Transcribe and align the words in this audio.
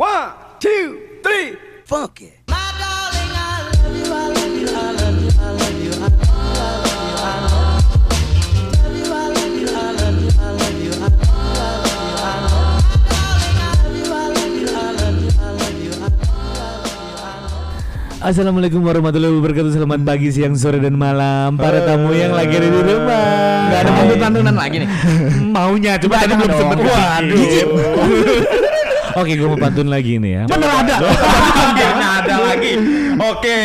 One, 0.00 0.32
two, 0.56 1.20
three, 1.20 1.52
funk 1.84 2.24
it. 2.24 2.40
Assalamualaikum 18.22 18.80
warahmatullahi 18.80 19.34
wabarakatuh 19.36 19.76
Selamat 19.76 20.00
pagi, 20.08 20.32
siang, 20.32 20.56
sore, 20.56 20.80
dan 20.80 20.96
malam 20.96 21.60
Para 21.60 21.84
tamu 21.84 22.16
yang 22.16 22.32
lagi 22.32 22.54
ada 22.56 22.70
di 22.70 22.80
rumah 22.80 23.68
Gak 23.68 23.80
ada 23.84 23.90
pantun-pantunan 23.92 24.56
lagi 24.56 24.76
nih. 24.80 24.88
Maunya, 25.52 26.00
cuma 26.00 26.16
tadi 26.16 26.32
belum 26.32 26.52
sempet 26.56 26.78
Waduh. 26.80 28.71
Oke, 29.12 29.32
gue 29.34 29.44
mau 29.44 29.56
pantun 29.56 29.86
lagi 29.86 30.16
nih 30.16 30.32
ya 30.32 30.42
Bener 30.46 30.70
ada. 30.72 30.94
Gak 31.72 32.12
ada 32.24 32.34
lagi. 32.42 32.72
Oke. 33.18 33.58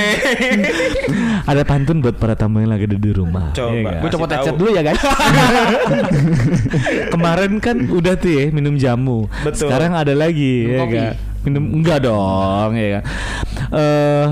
Ada 1.44 1.62
pantun 1.63 1.99
buat 1.99 2.16
para 2.16 2.34
tamu 2.34 2.59
yang 2.59 2.70
lagi 2.70 2.85
ada 2.85 2.95
di 2.95 3.09
rumah 3.09 3.52
Coba. 3.52 3.90
Gue 4.04 4.09
headset 4.12 4.52
tahu. 4.52 4.57
dulu 4.59 4.70
ya 4.71 4.81
guys. 4.84 4.99
Kemarin 7.13 7.52
kan 7.57 7.76
udah 7.88 8.13
tuh 8.16 8.30
ya 8.30 8.44
minum 8.49 8.76
jamu 8.76 9.26
Betul. 9.44 9.68
Sekarang 9.68 9.91
ada 9.94 10.12
lagi 10.12 10.66
Minum 10.66 10.73
ya 10.73 10.84
kopi. 10.84 10.99
Minum, 11.48 11.63
enggak 11.79 12.04
dong 12.04 12.71
ya 12.76 12.99
kan 12.99 13.04
Eh, 13.71 14.26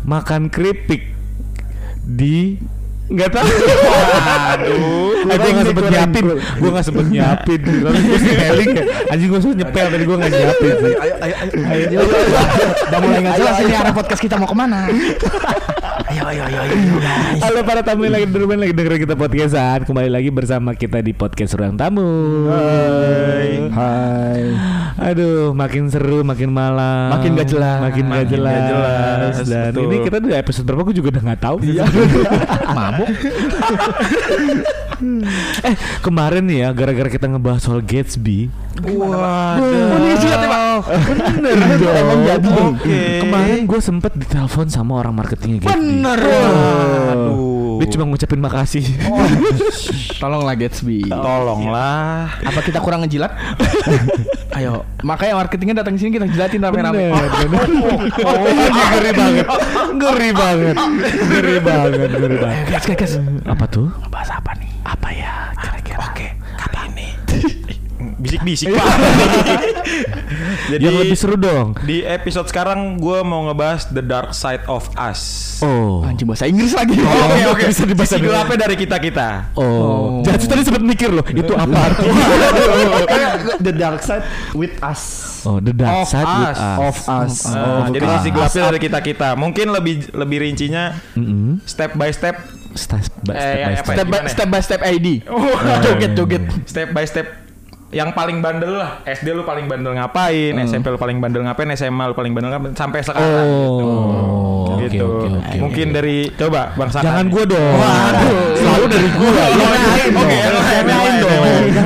Makan 0.00 0.48
keripik 0.48 1.12
Di 2.00 2.56
Nggak 3.10 3.30
tahu 3.34 3.50
Aduh. 4.54 5.26
Eh 5.26 5.36
gue 5.36 5.50
gak 5.50 5.66
sempet 5.66 5.84
nyiapin 5.90 6.24
Gue 6.62 6.70
gak 6.70 6.84
sempet 6.86 7.06
nyiapin 7.06 7.60
Lalu 7.82 7.98
gue 8.00 8.18
spelling 8.20 8.70
ya 8.70 8.82
Anjing 9.10 9.28
gue 9.28 9.40
suruh 9.42 9.56
nyepel 9.56 9.86
Tadi 9.90 10.04
gue 10.06 10.16
gak 10.16 10.30
nyiapin 10.30 10.72
sih 10.78 10.94
Ayo 10.94 11.14
ayo 11.18 11.34
ayo. 11.36 11.52
ayo. 11.66 11.98
Udah 12.86 12.98
mulai 13.00 13.20
nggak 13.20 13.34
jelas 13.36 13.56
ini 13.60 13.74
arah 13.74 13.90
podcast 13.90 14.20
kita 14.20 14.34
mau 14.34 14.46
ke 14.46 14.54
mana? 14.54 14.86
Ayo 16.06 16.22
ayo 16.24 16.42
ayo 16.44 16.58
ayo. 16.60 16.74
Halo 17.40 17.60
para 17.62 17.82
tamu 17.82 18.02
yang 18.02 18.14
lagi 18.14 18.26
di 18.26 18.38
rumah 18.38 18.56
Lagi 18.56 18.72
dengerin 18.72 19.00
kita 19.00 19.14
podcastan 19.14 19.78
Kembali 19.82 20.08
lagi 20.08 20.30
bersama 20.30 20.70
kita 20.72 20.98
di 20.98 21.10
podcast 21.10 21.54
Ruang 21.54 21.74
Tamu 21.74 22.10
Hai 22.46 23.70
Hai. 23.70 24.42
Aduh 25.00 25.56
makin 25.56 25.88
seru 25.88 26.20
makin 26.20 26.52
malam 26.52 27.08
Makin 27.08 27.32
gak 27.32 27.48
jelas. 27.48 27.80
Makin 27.80 28.04
gak 28.04 28.12
Makin 28.12 28.20
gak 28.20 28.30
jelas, 28.36 28.60
jelas, 28.68 29.48
Dan 29.48 29.72
betul. 29.72 29.84
ini 29.88 29.96
kita 30.04 30.16
udah 30.20 30.38
episode 30.38 30.64
berapa 30.68 30.82
Gue 30.84 30.94
juga 30.94 31.08
udah 31.16 31.22
gak 31.24 31.40
tahu 31.40 31.56
Iya. 31.64 31.84
Mabuk. 32.76 33.08
Eh 35.64 35.74
kemarin 36.04 36.44
nih 36.44 36.60
ya 36.60 36.76
Gara-gara 36.76 37.08
kita 37.08 37.24
ngebahas 37.24 37.64
soal 37.64 37.80
Gatsby 37.80 38.52
Waduh. 38.80 39.56
Oh, 39.56 39.96
ini 39.98 40.12
ya, 40.20 40.36
Pak? 40.38 40.84
Bener 41.08 41.56
dong 41.76 41.96
Emang 41.96 42.20
jadi 42.20 42.44
dong. 42.44 42.76
Oke. 42.76 43.00
Kemarin 43.24 43.60
gue 43.64 43.80
sempet 43.80 44.12
ditelepon 44.14 44.68
sama 44.68 45.00
orang 45.00 45.16
marketingnya 45.16 45.64
Gatsby 45.64 46.04
Bener. 46.04 46.20
Aduh. 47.16 47.49
Dia 47.80 47.86
cuma 47.96 48.04
ngucapin 48.04 48.40
makasih 48.44 48.84
Tolonglah 50.20 50.52
Gatsby. 50.52 51.08
Tolonglah. 51.08 52.28
Apa 52.44 52.60
kita 52.60 52.78
kurang 52.84 53.00
ngejilat? 53.00 53.32
Ayo, 54.60 54.84
makanya 55.00 55.40
marketingnya 55.40 55.80
datang 55.80 55.96
sini 55.96 56.12
kita 56.12 56.28
jilatin 56.28 56.60
rame-rame. 56.60 57.08
Bener, 57.08 57.48
bener. 57.48 57.96
Oh, 58.20 58.44
ngeri 58.44 59.12
banget 59.16 59.46
Ngeri 59.96 60.30
banget 60.34 60.76
Ngeri 60.76 61.56
banget 61.64 62.08
Ngeri 62.12 62.36
banget 62.36 62.68
Gas 62.68 62.84
gas 62.84 62.96
gas. 63.00 63.12
Apa 63.48 63.64
tuh? 63.70 63.88
Bahas 64.12 64.28
apa 64.28 64.52
nih? 64.60 64.68
Apa 64.84 65.08
ya 65.14 65.32
kira-kira 65.56 65.98
Oke. 66.04 66.26
Bisik-bisik 68.20 68.68
Pak. 68.76 68.86
Jadi 70.70 70.82
Yang 70.82 70.96
lebih 71.00 71.16
seru 71.16 71.34
dong 71.34 71.74
di 71.80 72.00
episode 72.00 72.46
sekarang 72.46 72.94
gue 72.96 73.18
mau 73.20 73.44
ngebahas 73.44 73.88
The 73.88 74.00
Dark 74.00 74.30
Side 74.30 74.64
of 74.66 74.86
Us. 74.94 75.20
Oh 75.60 76.04
Anjing 76.04 76.24
bahasa 76.24 76.44
Inggris 76.44 76.70
lagi. 76.70 76.94
Oke 76.96 77.42
oke. 77.48 77.64
Bisa 77.66 77.84
dibahas 77.84 78.06
Sisi 78.06 78.20
dulu. 78.20 78.30
gelapnya 78.30 78.58
dari 78.60 78.76
kita 78.76 78.96
kita. 78.96 79.28
Oh, 79.54 80.20
Jadi 80.22 80.44
tadi 80.46 80.62
sempat 80.62 80.80
mikir 80.80 81.10
loh 81.10 81.24
Itu 81.24 81.52
apa 81.52 81.76
artinya 81.82 82.26
The 83.64 83.72
Dark 83.72 84.00
Side 84.00 84.24
with 84.52 84.76
Us. 84.80 85.02
Oh 85.40 85.56
the 85.56 85.72
dark 85.72 86.04
Of 86.04 86.06
side 86.06 86.20
with 86.20 86.44
us. 86.44 86.52
us 86.52 86.78
Of 86.78 86.96
Us. 87.08 87.34
Nah, 87.48 87.56
Oh, 87.56 87.84
jadi 87.88 88.04
sisi 88.20 88.28
gelapnya 88.30 88.62
dari 88.68 88.78
kita 88.78 88.98
kita. 89.00 89.28
Mungkin 89.34 89.72
lebih 89.72 90.12
lebih 90.12 90.38
rincinya 90.38 90.92
Mm-mm. 91.16 91.64
step 91.64 91.96
by 91.96 92.12
step. 92.12 92.36
Step 92.70 93.00
by 93.24 93.32
Eh, 93.32 93.40
step 93.40 93.56
ya, 93.56 93.64
by 93.64 93.72
step 93.72 93.84
Step 93.88 94.06
by 94.06 94.20
step 94.28 94.48
by 94.48 94.60
step 94.60 94.80
ID. 94.84 95.24
Oh, 95.26 95.40
Joget 95.80 96.12
joget. 96.12 96.44
step 96.64 96.88
by 96.92 97.02
step 97.02 97.26
yang 97.90 98.14
paling 98.14 98.38
bandel 98.38 98.78
lah 98.78 99.02
SD 99.02 99.34
lu 99.34 99.42
paling 99.42 99.66
bandel 99.66 99.90
ngapain 99.92 100.54
SMP 100.62 100.86
lu 100.86 100.96
paling 100.96 101.18
bandel 101.18 101.42
ngapain 101.42 101.66
SMA 101.74 102.04
lu 102.06 102.14
paling 102.14 102.30
bandel 102.30 102.50
ngapain 102.50 102.72
sampai 102.72 103.02
sekarang 103.02 103.26
Oh 103.26 104.70
Oke 104.70 104.86
gitu 104.88 105.02
oke 105.02 105.26
oke 105.28 105.56
mungkin 105.58 105.86
dari 105.90 106.30
coba 106.32 106.70
bang 106.72 106.88
Sakan 106.88 107.04
Jangan 107.04 107.26
gua 107.26 107.44
dong 107.44 107.74
Waduh. 107.74 108.54
Selalu 108.54 108.84
dari 108.86 109.08
lain 109.10 109.66
Oke, 110.20 110.42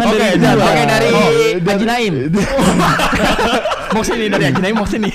Oke. 0.05 0.31
Oke 0.45 0.83
dari 0.85 1.09
Haji 1.65 1.87
Naim. 1.87 2.13
mau 3.91 4.03
sini 4.03 4.25
dari 4.29 4.45
Haji 4.45 4.61
Naim 4.61 4.75
mau 4.77 4.85
sini. 4.93 5.09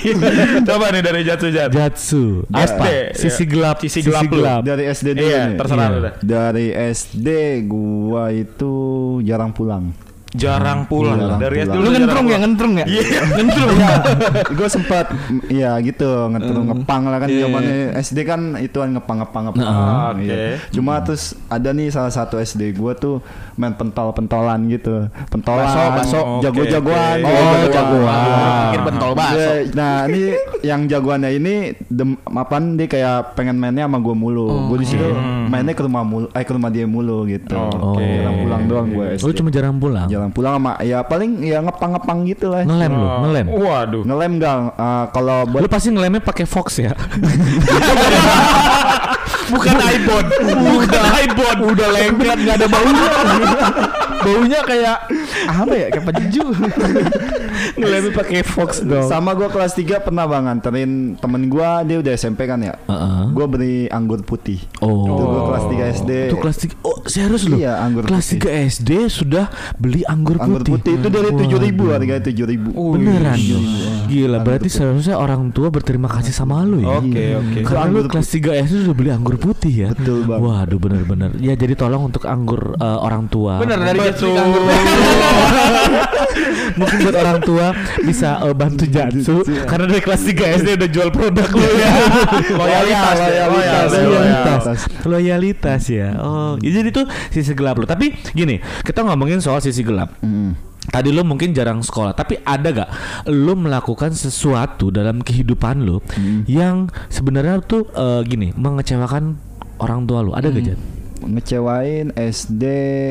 coba 0.60 0.90
nih 0.90 1.00
dari 1.00 1.20
Jatsu 1.22 1.48
Jat 1.48 1.70
Jatsu 1.70 2.42
SD, 2.48 2.74
Apa? 2.74 2.84
ya. 2.88 3.04
Sisi 3.14 3.44
gelap 3.46 3.76
Sisi 3.80 4.02
gelap. 4.02 4.60
Dari 4.62 4.84
SD 4.88 5.06
dulu 5.14 5.22
iya 5.24 5.42
terserah 5.54 5.88
Iya. 5.88 6.10
Dari 6.18 6.66
SD 6.74 7.28
gua 7.64 8.34
itu 8.34 8.72
jarang 9.22 9.54
pulang. 9.54 9.94
Jarang 10.32 10.86
pulang 10.86 11.18
Jarang 11.18 11.38
dari 11.38 11.56
SD 11.60 11.68
pulang. 11.68 11.82
Lu 11.82 11.90
jarang 11.90 11.98
ngentrung 11.98 12.26
ya 12.26 12.38
ngentrung 12.38 12.72
ya? 12.74 12.84
Iya. 12.86 13.02
Ngentrung. 13.36 13.70
gue 14.50 14.68
sempat 14.68 15.06
ya 15.48 15.70
gitu 15.80 16.08
ngeterung 16.28 16.66
ngepang 16.70 17.02
lah 17.04 17.18
kan 17.18 17.28
Iya. 17.28 17.42
zamannya 17.42 17.78
SD 17.98 18.18
kan 18.22 18.40
itu 18.56 18.76
kan 18.76 18.90
ngepang 18.90 19.16
ngepang 19.20 19.42
ngepang. 19.48 19.66
Ah, 19.66 20.10
oke. 20.12 20.22
Iya. 20.22 20.58
Cuma 20.70 20.98
terus 21.00 21.22
ada 21.46 21.70
nih 21.70 21.88
salah 21.88 22.10
satu 22.10 22.36
SD 22.36 22.72
gua 22.72 22.92
tuh 22.92 23.18
main 23.54 23.74
pentol 23.74 24.10
pentolan 24.10 24.66
gitu. 24.66 25.06
Pentolan. 25.28 25.66
Baso, 25.66 25.82
baso. 25.92 26.20
Oke, 26.20 26.46
Jago-jagoan. 26.46 27.16
oke. 27.20 27.30
Oh, 27.30 27.66
jagoan. 27.68 28.20
Pikir 28.64 28.80
pentol 28.84 29.12
baso. 29.12 29.34
Iya, 29.36 29.52
Nah 29.72 29.94
ini 30.06 30.22
yang 30.60 30.80
jagoannya 30.84 31.30
ini 31.32 31.54
dem, 31.84 32.14
apaan 32.24 32.74
dia 32.74 32.86
kayak 32.86 33.34
pengen 33.34 33.56
mainnya 33.56 33.84
sama 33.84 33.98
gue 33.98 34.14
mulu. 34.14 34.70
gue 34.70 34.78
di 34.78 34.86
situ 34.86 35.06
mainnya 35.46 35.72
ke 35.72 35.82
rumah 35.82 36.02
mulu, 36.02 36.26
eh 36.30 36.42
ke 36.42 36.52
rumah 36.52 36.68
dia 36.68 36.84
mulu 36.84 37.26
gitu. 37.26 37.54
Oke. 37.56 38.02
Jarang 38.02 38.36
pulang 38.40 38.62
doang 38.66 38.86
gue 38.88 39.06
SD. 39.16 39.24
Lu 39.24 39.32
cuma 39.34 39.48
jarang 39.50 39.76
pulang 39.76 40.08
Jarang 40.20 40.36
pulang 40.36 40.60
sama 40.60 40.76
ya 40.84 41.00
paling 41.00 41.40
ya 41.40 41.64
ngepang-ngepang 41.64 42.28
gitu 42.28 42.52
lah. 42.52 42.68
Ngelem 42.68 42.92
lu 42.92 43.06
Ngelem 43.24 43.46
waduh 43.48 44.02
Ngelem 44.04 44.32
gak? 44.36 44.56
Eh, 44.76 45.04
kalau 45.16 45.38
buat 45.48 45.64
Lu 45.64 45.68
pasti 45.72 45.88
ngelemnya 45.88 46.20
pakai 46.20 46.44
Fox 46.44 46.76
ya 46.76 46.92
Bukan 49.50 49.76
iPhone. 49.82 50.26
Bukan 50.46 51.04
iPhone. 51.10 51.58
Udah 51.74 51.88
lengket 51.90 52.38
nggak 52.38 52.56
ada 52.62 52.66
baunya. 52.70 53.08
Baunya 54.24 54.60
kayak 54.62 54.96
apa 55.48 55.74
ya? 55.74 55.86
Kayak 55.90 56.04
peju. 56.12 56.44
Ngelemnya 57.76 58.12
pakai 58.12 58.40
Fox 58.42 58.80
dong 58.80 59.06
sama 59.06 59.32
gue 59.32 59.48
kelas 59.48 59.72
3 59.74 60.00
pernah 60.00 60.24
bang 60.24 60.46
nganterin 60.46 60.90
temen 61.16 61.46
gue 61.46 61.70
dia 61.86 61.96
udah 61.98 62.12
SMP 62.14 62.44
kan 62.44 62.60
ya. 62.60 62.74
Heeh. 62.86 63.22
Gue 63.32 63.46
beli 63.46 63.74
anggur 63.88 64.22
putih. 64.22 64.60
Itu 64.60 64.84
Oh 64.84 65.04
gue 65.06 65.42
kelas 65.48 65.64
3 65.66 65.96
SD. 66.00 66.10
Itu 66.28 66.36
kelas 66.38 66.56
3 66.62 66.86
Oh 66.86 66.96
serius 67.04 67.42
lu? 67.46 67.56
Iya, 67.58 67.80
anggur 67.80 68.06
Kelas 68.06 68.26
putih. 68.32 68.40
3 68.46 68.70
SD 68.70 68.90
sudah 69.08 69.46
beli 69.76 70.02
anggur 70.04 70.36
putih 70.36 70.46
Anggur 70.46 70.62
putih 70.64 70.92
itu 70.96 71.08
dari 71.08 71.30
tujuh 71.30 71.58
ribu 71.58 71.82
harganya 71.90 72.22
tujuh 72.24 72.46
ribu. 72.46 72.70
Beneran 72.94 73.36
dong 73.36 73.64
Gila 74.06 74.38
berarti 74.40 74.68
seharusnya 74.68 75.16
orang 75.16 75.50
tua 75.50 75.68
berterima 75.70 76.10
kasih 76.10 76.32
sama 76.32 76.62
lu 76.62 76.82
ya 76.82 76.98
Oke, 76.98 77.14
Iya. 77.14 77.38
oke. 77.38 77.58
Karena 77.62 77.82
lu 77.86 77.98
Anggur 78.00 78.06
kelas 78.08 78.28
3 78.30 78.62
SD 78.66 78.74
sudah 78.86 78.96
beli 78.96 79.10
anggur 79.10 79.36
putih 79.36 79.72
ya 79.72 79.88
Betul, 79.92 80.24
Bang. 80.26 80.40
Waduh 80.40 80.78
bener-bener 80.78 81.30
Ya 81.38 81.54
jadi 81.54 81.74
tolong 81.74 82.08
untuk 82.08 82.24
anggur 82.26 82.74
eh, 82.74 82.98
orang 83.00 83.26
tua 83.26 83.58
Bener 83.60 83.78
dari 83.78 83.98
anggur. 84.00 84.62
Mungkin 86.78 86.96
buat 87.02 87.16
orang 87.18 87.38
tua 87.42 87.49
bisa 88.04 88.38
eh, 88.46 88.54
bantu 88.54 88.84
Jatsu. 88.86 89.42
Karena 89.66 89.86
dari 89.90 90.02
kelas 90.02 90.22
3 90.24 90.58
SD 90.62 90.68
udah 90.78 90.90
jual 90.90 91.08
produk 91.10 91.48
lu 91.50 91.68
ya. 91.78 91.92
Loyalitas, 92.60 93.16
ya, 93.18 93.44
loyalitas, 93.48 93.90
Loyalitas. 93.90 94.78
loyalitas. 95.06 95.82
Ya. 95.90 96.08
Oh 96.20 96.54
ya 96.60 96.70
jadi 96.80 96.88
itu 96.90 97.02
sisi 97.34 97.52
gelap 97.54 97.78
lu. 97.80 97.86
Tapi 97.86 98.14
gini 98.32 98.62
Kita 98.82 99.02
ngomongin 99.04 99.42
soal 99.42 99.58
sisi 99.62 99.82
gelap. 99.82 100.16
Mm. 100.22 100.70
Tadi 100.90 101.12
lu 101.12 101.22
mungkin 101.22 101.52
jarang 101.54 101.84
sekolah, 101.84 102.16
tapi 102.16 102.40
ada 102.42 102.72
gak 102.72 102.90
lu 103.30 103.54
melakukan 103.54 104.10
sesuatu 104.16 104.88
dalam 104.90 105.22
kehidupan 105.22 105.86
lu 105.86 106.00
yang 106.50 106.90
sebenarnya 107.12 107.62
tuh 107.62 107.86
eh, 107.94 108.24
gini 108.26 108.50
mengecewakan 108.56 109.38
orang 109.78 110.08
tua 110.08 110.24
lu? 110.24 110.32
Ada 110.34 110.50
gak 110.50 110.64
Jan? 110.66 110.80
Ngecewain 111.20 112.10
SD. 112.12 112.64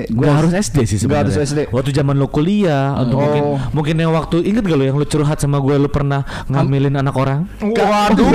Gak 0.10 0.34
harus 0.36 0.52
SD 0.52 0.78
sih 0.84 0.98
Gak 0.98 1.02
sebenarnya. 1.06 1.22
harus 1.30 1.36
SD. 1.46 1.60
Waktu 1.70 1.90
zaman 1.92 2.16
lu 2.16 2.28
kuliah 2.28 2.94
atau 2.96 3.16
Oh. 3.16 3.22
mungkin 3.22 3.44
mungkin 3.72 3.96
yang 3.98 4.12
waktu 4.12 4.42
inget 4.42 4.64
gak 4.64 4.76
lu 4.76 4.84
yang 4.84 4.98
lu 4.98 5.06
curhat 5.06 5.38
sama 5.38 5.58
gue 5.58 5.76
lu 5.76 5.88
pernah 5.88 6.22
ngambilin 6.46 6.96
anak 6.96 7.14
orang? 7.14 7.46
waduh 7.62 8.30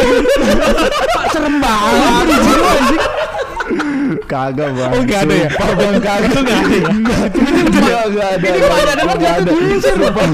Pak 1.11 1.27
serem 1.31 1.59
banget. 1.59 2.27
Kagak 4.25 4.69
bang. 4.73 4.91
Oh, 4.93 5.01
nggak 5.03 5.21
ada 5.27 5.35
ya? 5.35 5.49
Sumpah, 5.51 5.71
bang 5.75 5.97
kagak. 5.99 6.29
Itu 6.29 6.41
nggak 6.45 6.59
ada 6.61 6.75
ya? 6.75 6.89
Enggak, 6.89 7.21
enggak 8.05 8.29
ada. 8.31 8.47
Ini 8.47 8.59
kalau 8.61 8.77
ada 8.77 8.93
jatuh 8.95 9.05
dulu, 9.05 9.15
nggak 9.15 9.25
ada. 9.25 9.25
jatuh 9.25 9.57
dulu, 9.59 9.77
Sumpah, 9.81 10.29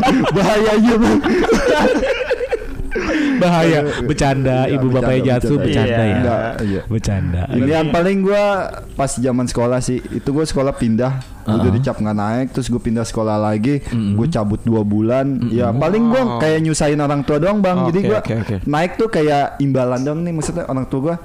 Bahaya 3.41 3.79
bang. 3.79 3.87
Bahaya. 3.89 4.05
Bercanda, 4.05 4.59
Iya, 4.63 4.75
ibu 4.77 4.87
bapaknya 4.89 5.11
bercanda, 5.17 5.29
Jatsu 5.33 5.55
bercanda. 5.55 5.65
bercanda 5.65 6.03
ya. 6.03 6.15
Enggak, 6.15 6.41
iya. 6.63 6.81
Bercanda. 6.85 7.43
Ini 7.51 7.71
yang 7.73 7.89
paling 7.89 8.19
gua 8.21 8.45
pas 8.93 9.13
zaman 9.13 9.47
sekolah 9.47 9.79
sih 9.81 9.99
itu 10.11 10.29
gua 10.29 10.45
sekolah 10.45 10.73
pindah 10.73 11.13
udah 11.41 11.57
Uh-uh. 11.59 11.73
dicap 11.73 11.97
nggak 11.97 12.15
naik 12.15 12.47
terus 12.53 12.69
gue 12.69 12.79
pindah 12.79 13.03
sekolah 13.03 13.35
lagi 13.35 13.81
gue 13.91 14.27
cabut 14.29 14.61
dua 14.61 14.85
bulan 14.85 15.51
ya 15.51 15.73
paling 15.73 16.07
gua 16.07 16.39
kayak 16.39 16.63
nyusahin 16.63 17.01
orang 17.01 17.25
tua 17.25 17.41
doang 17.41 17.59
bang 17.59 17.91
jadi 17.91 17.99
Oke, 17.99 18.07
gua 18.07 18.19
oke, 18.21 18.35
oke. 18.39 18.57
naik 18.69 18.93
tuh 18.95 19.09
kayak 19.09 19.59
imbalan 19.59 19.99
dong 20.01 20.21
nih 20.23 20.31
maksudnya 20.31 20.69
orang 20.69 20.87
tua 20.87 21.01
gua 21.03 21.17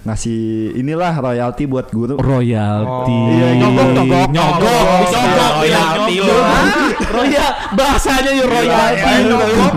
ngasih 0.00 0.72
inilah 0.74 1.12
royalti 1.12 1.68
buat 1.68 1.92
guru. 1.92 2.16
Royalti. 2.16 3.18
Iya, 3.36 3.48
nyogok, 3.60 3.88
nyogok, 3.92 4.26
nyogok, 4.32 4.68
nyogok, 5.12 5.50
royalti. 5.60 6.16
Royal, 7.10 7.50
bahasanya 7.76 8.30
ya 8.32 8.44
royalti. 8.48 9.12
Nyogok, 9.28 9.72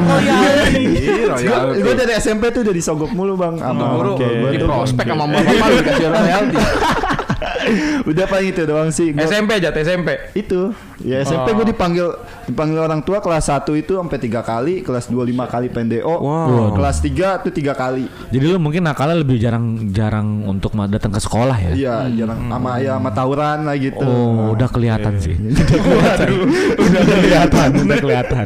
royalti. 1.27 1.79
gue 1.83 1.93
dari 1.99 2.13
SMP 2.15 2.43
tuh 2.55 2.63
udah 2.63 2.75
disogok 2.75 3.11
mulu 3.11 3.35
bang. 3.35 3.59
Sama 3.59 3.83
Guru. 3.99 4.13
di 4.47 4.57
prospek 4.63 5.05
sama 5.11 5.25
bapak 5.27 5.65
lu 5.67 5.75
dikasih 5.83 6.07
royalti. 6.15 6.57
udah 8.07 8.25
paling 8.27 8.49
itu 8.51 8.61
doang 8.63 8.89
sih. 8.91 9.11
SMP 9.13 9.59
aja 9.59 9.75
SMP. 9.75 10.09
itu 10.35 10.71
ya 11.03 11.19
SMP 11.19 11.51
gue 11.51 11.67
dipanggil 11.67 12.07
dipanggil 12.45 12.79
orang 12.79 13.00
tua 13.00 13.19
kelas 13.19 13.51
1 13.51 13.67
itu 13.75 13.94
sampai 13.94 14.17
tiga 14.17 14.39
kali 14.39 14.79
kelas 14.79 15.07
2 15.07 15.19
lima 15.21 15.45
kali 15.45 15.67
PNDO 15.67 16.15
Wow. 16.15 16.71
kelas 16.73 16.97
3 17.00 17.44
tuh 17.44 17.51
tiga 17.51 17.75
kali 17.75 18.07
Jadi 18.31 18.45
lu 18.45 18.55
mungkin 18.55 18.81
nakalnya 18.81 19.19
lebih 19.19 19.35
jarang-jarang 19.38 20.44
untuk 20.44 20.71
datang 20.88 21.11
ke 21.11 21.19
sekolah 21.19 21.57
ya? 21.59 21.71
iya 21.73 21.95
jarang 22.09 22.47
sama 22.47 22.79
ya 22.79 22.95
sama 22.95 23.11
tawuran 23.11 23.67
lah 23.67 23.75
gitu 23.75 24.00
Oh, 24.00 24.55
udah 24.55 24.67
kelihatan 24.67 25.13
sih. 25.19 25.35
Udah 25.44 25.65
kelihatan. 25.67 26.29
udah 26.79 27.03
kelihatan, 27.19 27.69
udah 27.83 27.97
kelihatan. 27.99 28.45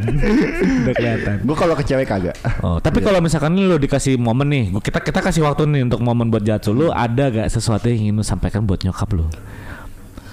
Udah 0.82 0.94
kelihatan. 0.94 1.34
gue 1.42 1.56
kalau 1.56 1.74
ke 1.74 1.84
cewek 1.84 2.06
kagak 2.06 2.36
Oh, 2.60 2.78
tapi 2.78 2.98
kalau 2.98 3.18
misalkan 3.18 3.54
lu 3.54 3.76
dikasih 3.76 4.18
momen 4.18 4.48
nih, 4.48 4.64
kita 4.80 4.98
kita 4.98 5.20
kasih 5.20 5.46
waktu 5.46 5.62
nih 5.64 5.86
untuk 5.86 6.00
momen 6.00 6.26
buat 6.26 6.42
Jatsu, 6.42 6.72
lu 6.72 6.90
ada 6.90 7.30
gak 7.30 7.48
sesuatu 7.48 7.86
yang 7.86 8.10
ingin 8.10 8.14
lu 8.16 8.24
sampaikan 8.24 8.66
buat 8.66 8.82
nyokap 8.82 9.08
lu? 9.12 9.26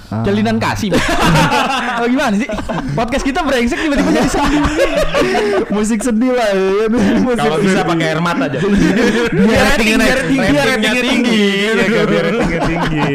Jalinan 0.06 0.58
kasih. 0.58 0.94
Oh, 1.96 2.06
gimana 2.06 2.36
sih? 2.36 2.44
Podcast 2.92 3.24
kita 3.24 3.40
brengsek 3.40 3.80
tiba-tiba 3.80 4.12
jadi 4.12 4.28
sedih. 4.28 4.62
musik 5.76 6.00
sedih 6.04 6.36
lah 6.36 6.52
ya 6.52 6.86
musik 6.92 7.40
Kalau 7.40 7.58
bisa 7.58 7.82
pakai 7.82 8.06
air 8.12 8.20
mata 8.20 8.46
aja. 8.46 8.60
Biar 9.48 9.64
ratingnya 9.72 9.96
naik, 9.98 10.16
biar 10.28 10.66
ratingnya 10.70 11.02
tinggi. 11.02 11.44
biar 11.72 12.24
ratingnya 12.28 12.62
tinggi, 12.68 13.08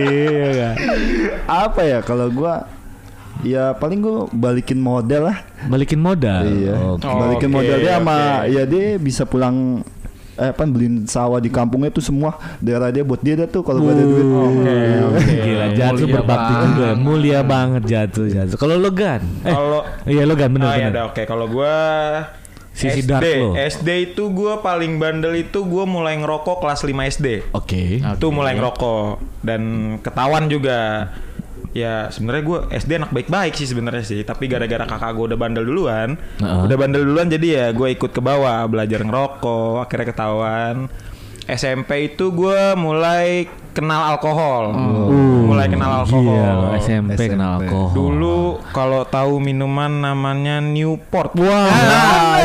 apa 1.44 1.81
ya 1.82 1.98
kalau 2.00 2.31
gue 2.31 2.54
ya 3.42 3.72
paling 3.75 3.98
gue 4.00 4.16
balikin 4.32 4.78
model 4.78 5.28
lah 5.28 5.38
Balikin 5.66 6.00
modal. 6.00 6.44
iya 6.44 6.75
Oke. 6.96 7.04
balikin 7.04 7.50
Oke, 7.50 7.56
model 7.56 7.76
dia 7.81 7.94
sama 7.96 8.19
ya 8.46 8.62
dia 8.64 8.96
bisa 8.96 9.25
pulang 9.25 9.81
eh 10.40 10.50
apa 10.50 10.64
beliin 10.64 11.04
sawah 11.04 11.37
di 11.37 11.52
kampungnya 11.52 11.92
tuh 11.92 12.00
semua 12.00 12.32
daerah 12.58 12.88
dia 12.88 13.04
buat 13.04 13.20
dia 13.20 13.37
dah 13.37 13.44
tuh 13.44 13.60
kalau 13.60 13.84
gak 13.84 13.92
ada 13.92 14.04
duit 14.04 14.26
Gila 15.20 15.66
Jatsu 15.76 16.04
Mulia 16.04 16.14
berbakti 16.16 16.52
banget. 16.52 16.64
juga, 16.66 16.88
mulia 16.96 17.40
banget 17.44 17.82
Jatsu, 17.84 18.22
Jatsu. 18.26 18.54
Kalau 18.56 18.75
lu 18.75 18.88
gan, 18.90 19.20
eh, 19.44 19.52
Kalau 19.52 19.84
iya 20.08 20.25
lu 20.25 20.32
gan 20.32 20.48
bener 20.48 20.64
Ah 20.64 20.75
ya 20.75 20.78
bener. 20.81 20.90
udah 20.90 21.04
oke 21.12 21.22
kalau 21.25 21.46
gua 21.46 21.75
Sisi 22.70 23.02
SD, 23.02 23.10
dark 23.10 23.22
lo. 23.26 23.52
SD 23.52 23.88
itu 24.08 24.22
gua 24.31 24.62
paling 24.62 24.96
bandel 24.96 25.37
itu 25.37 25.60
gua 25.62 25.84
mulai 25.84 26.16
ngerokok 26.16 26.62
kelas 26.62 26.81
5 26.81 26.96
SD. 27.12 27.26
Oke. 27.52 28.00
Itu 28.00 28.26
mulai 28.31 28.56
ngerokok 28.56 29.20
dan 29.44 29.62
ketahuan 30.00 30.48
juga. 30.48 31.10
Ya 31.70 32.11
sebenarnya 32.11 32.43
gue 32.43 32.58
SD 32.75 32.90
anak 32.99 33.14
baik-baik 33.14 33.55
sih 33.55 33.70
sebenarnya 33.70 34.02
sih, 34.02 34.20
tapi 34.26 34.50
gara-gara 34.50 34.82
kakak 34.90 35.14
gue 35.14 35.25
udah 35.31 35.38
bandel 35.38 35.62
duluan, 35.62 36.19
Heeh. 36.43 36.61
udah 36.67 36.76
bandel 36.76 37.06
duluan 37.06 37.31
jadi 37.31 37.46
ya 37.46 37.67
gue 37.70 37.94
ikut 37.94 38.11
ke 38.11 38.19
bawah 38.19 38.67
belajar 38.67 39.06
ngerokok, 39.06 39.87
akhirnya 39.87 40.06
ketahuan. 40.11 40.76
SMP 41.46 42.14
itu 42.14 42.31
gue 42.31 42.75
mulai 42.75 43.46
kenal 43.70 44.14
alkohol, 44.14 44.75
mulai 45.50 45.67
kenal 45.67 45.91
alkohol. 46.00 46.23
Gila, 46.23 46.79
SMP, 46.79 47.11
SMP. 47.12 47.23
kenal 47.35 47.50
alkohol. 47.58 47.91
Dulu 47.93 48.38
kalau 48.70 49.02
tahu 49.05 49.32
minuman 49.38 49.91
namanya 49.91 50.62
Newport. 50.62 51.35
Wah, 51.35 51.67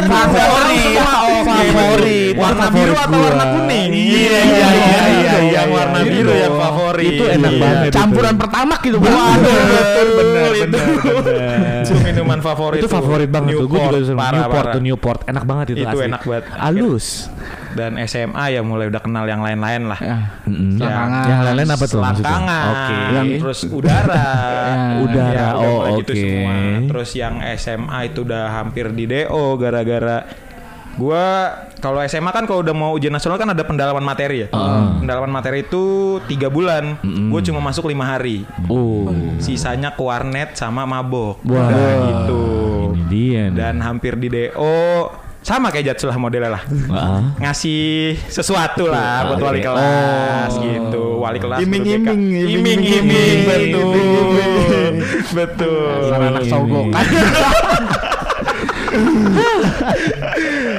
favorit. 0.01 0.97
favorit. 1.45 2.33
Warna 2.35 2.65
biru 2.69 2.93
atau 2.93 3.19
warna 3.21 3.45
kuning? 3.53 3.89
Iya 3.93 4.39
iya 4.41 4.69
iya 4.73 4.99
iya 5.13 5.35
yang 5.53 5.69
warna 5.69 5.99
biru 6.01 6.33
yang 6.33 6.53
favorit. 6.55 7.13
Itu 7.13 7.23
enak 7.29 7.51
Iya. 7.51 7.61
banget. 7.61 7.91
Campuran 7.93 8.35
pertama 8.35 8.73
gitu, 8.81 8.97
Bang. 8.97 9.13
Betul, 9.39 10.07
bener, 10.09 10.51
bener, 10.65 10.85
bener. 11.21 11.81
Itu 11.85 11.93
minuman 12.01 12.39
favorit. 12.41 12.79
itu 12.81 12.89
favorit 12.89 13.29
banget 13.29 13.53
tuh. 13.55 13.67
Gue 13.69 13.79
juga 13.79 14.25
Newport 14.33 14.67
Newport. 14.81 15.19
Enak 15.29 15.43
banget 15.45 15.65
itu. 15.75 15.85
Itu 15.85 15.97
enak 16.01 16.21
banget. 16.25 16.43
Halus. 16.57 17.29
Dan 17.75 17.99
SMA 18.07 18.55
ya 18.55 18.61
mulai 18.63 18.87
udah 18.87 19.01
kenal 19.03 19.27
yang 19.27 19.43
lain-lain 19.43 19.91
lah. 19.91 19.99
Mm-mm. 20.47 20.79
Selangkangan. 20.79 21.25
Yang 21.27 21.41
lain-lain 21.43 21.69
apa 21.69 21.85
tuh 21.85 21.99
maksudnya? 21.99 22.39
Oke. 22.71 22.97
terus 23.43 23.59
udara, 23.67 24.27
Udara, 25.03 25.35
Ya, 25.35 25.47
oh, 25.59 25.99
gitu 25.99 26.11
oke. 26.15 26.21
semua. 26.23 26.53
Terus 26.87 27.09
yang 27.13 27.35
SMA 27.59 27.99
itu 28.07 28.23
udah 28.23 28.43
hampir 28.49 28.87
di 28.95 29.03
DO 29.05 29.43
gara-gara 29.59 30.23
gua 30.95 31.51
kalau 31.75 31.99
SMA 32.07 32.31
kan 32.31 32.47
kalau 32.47 32.63
udah 32.63 32.71
mau 32.71 32.95
ujian 32.95 33.11
nasional 33.11 33.35
kan 33.35 33.51
ada 33.51 33.61
pendalaman 33.61 34.01
materi 34.01 34.47
ya. 34.47 34.49
Pendalaman 35.03 35.27
materi 35.29 35.61
itu 35.61 36.17
tiga 36.25 36.47
bulan, 36.47 36.97
gue 37.03 37.41
cuma 37.45 37.59
masuk 37.61 37.91
lima 37.91 38.07
hari. 38.07 38.47
Oh. 38.65 39.11
Sisanya 39.37 39.93
ke 39.93 40.01
warnet 40.01 40.55
sama 40.55 40.87
mabok. 40.87 41.43
Wah. 41.45 41.67
Udah 41.67 41.91
gitu. 42.09 42.43
Ini 42.95 43.03
dia 43.11 43.41
nih. 43.51 43.57
Dan 43.59 43.75
hampir 43.83 44.15
di 44.17 44.31
DO 44.31 44.73
sama 45.45 45.69
kayak 45.69 45.93
Jatsul 45.93 46.09
lah 46.09 46.17
modelnya 46.17 46.57
lah. 46.57 46.63
Heeh. 46.65 47.21
Ngasih 47.37 48.17
sesuatu 48.33 48.89
lah 48.89 49.29
buat 49.29 49.45
wali 49.45 49.61
Oke. 49.61 49.69
kelas 49.69 50.51
gitu. 50.57 51.03
Wali 51.21 51.37
kelas 51.37 51.59
Iming-iming, 51.61 52.21
iming 52.33 52.81
iming-iming, 52.81 53.37
iming 53.45 54.93
betul. 55.37 56.01
Betul. 56.01 56.17
anak 56.17 56.43
sogokan. 56.49 57.05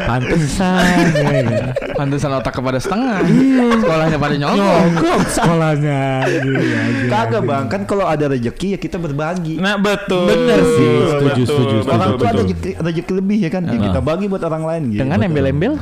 Pantesan. 0.06 1.04
ya 1.12 1.22
kan? 1.26 1.46
Pantesan 1.94 2.30
otak 2.34 2.52
kepada 2.54 2.78
setengah. 2.78 3.20
Sekolahnya 3.80 4.18
pada 4.18 4.34
nyogok. 4.36 4.82
Sekolahnya. 5.28 6.02
Gila, 6.26 6.60
gila. 6.60 7.10
kagak 7.10 7.42
bang 7.42 7.64
kan 7.66 7.82
kalau 7.84 8.04
ada 8.06 8.26
rezeki 8.28 8.76
ya 8.76 8.78
kita 8.78 8.96
berbagi 8.96 9.58
Nah 9.58 9.76
betul. 9.76 10.26
Bener 10.26 10.60
sih. 10.62 10.88
Betul, 10.96 11.10
Setuju, 11.16 11.42
setuju, 11.44 11.76
orang 11.88 12.10
tuh 12.14 12.26
ada 12.26 12.40
rezeki, 12.42 12.70
rezeki 12.78 13.12
lebih 13.14 13.38
ya 13.40 13.50
kan 13.50 13.62
ya 13.66 13.78
kita 13.78 14.00
bagi 14.00 14.26
buat 14.26 14.42
orang 14.42 14.62
lain 14.64 14.82
gitu 14.92 15.00
Dengan 15.02 15.18
embel-embel 15.22 15.74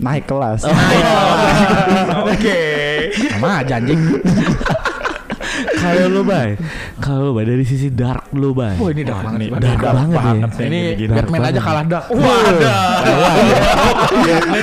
naik 0.00 0.24
kelas 0.24 0.64
Oke. 2.32 2.60
sama 3.28 3.60
aja 3.60 3.76
anjing. 3.76 4.00
Kalau 5.60 6.06
lu 6.08 6.22
bay, 6.24 6.56
kalau 7.00 7.30
lu 7.30 7.32
bay 7.36 7.44
dari 7.44 7.64
sisi 7.64 7.88
dark 7.92 8.32
lu 8.32 8.52
bay. 8.52 8.76
Wah, 8.80 8.90
ini 8.92 9.02
dark 9.04 9.20
banget. 9.24 9.48
Bang. 9.50 9.60
dark, 9.60 9.78
banget, 9.80 10.18
ya. 10.20 10.66
Ini 10.66 10.80
Dark 11.08 11.16
Batman 11.28 11.40
banget. 11.40 11.52
aja 11.52 11.60
kalah 11.60 11.84
dark. 11.86 12.06
Wadah. 12.10 12.84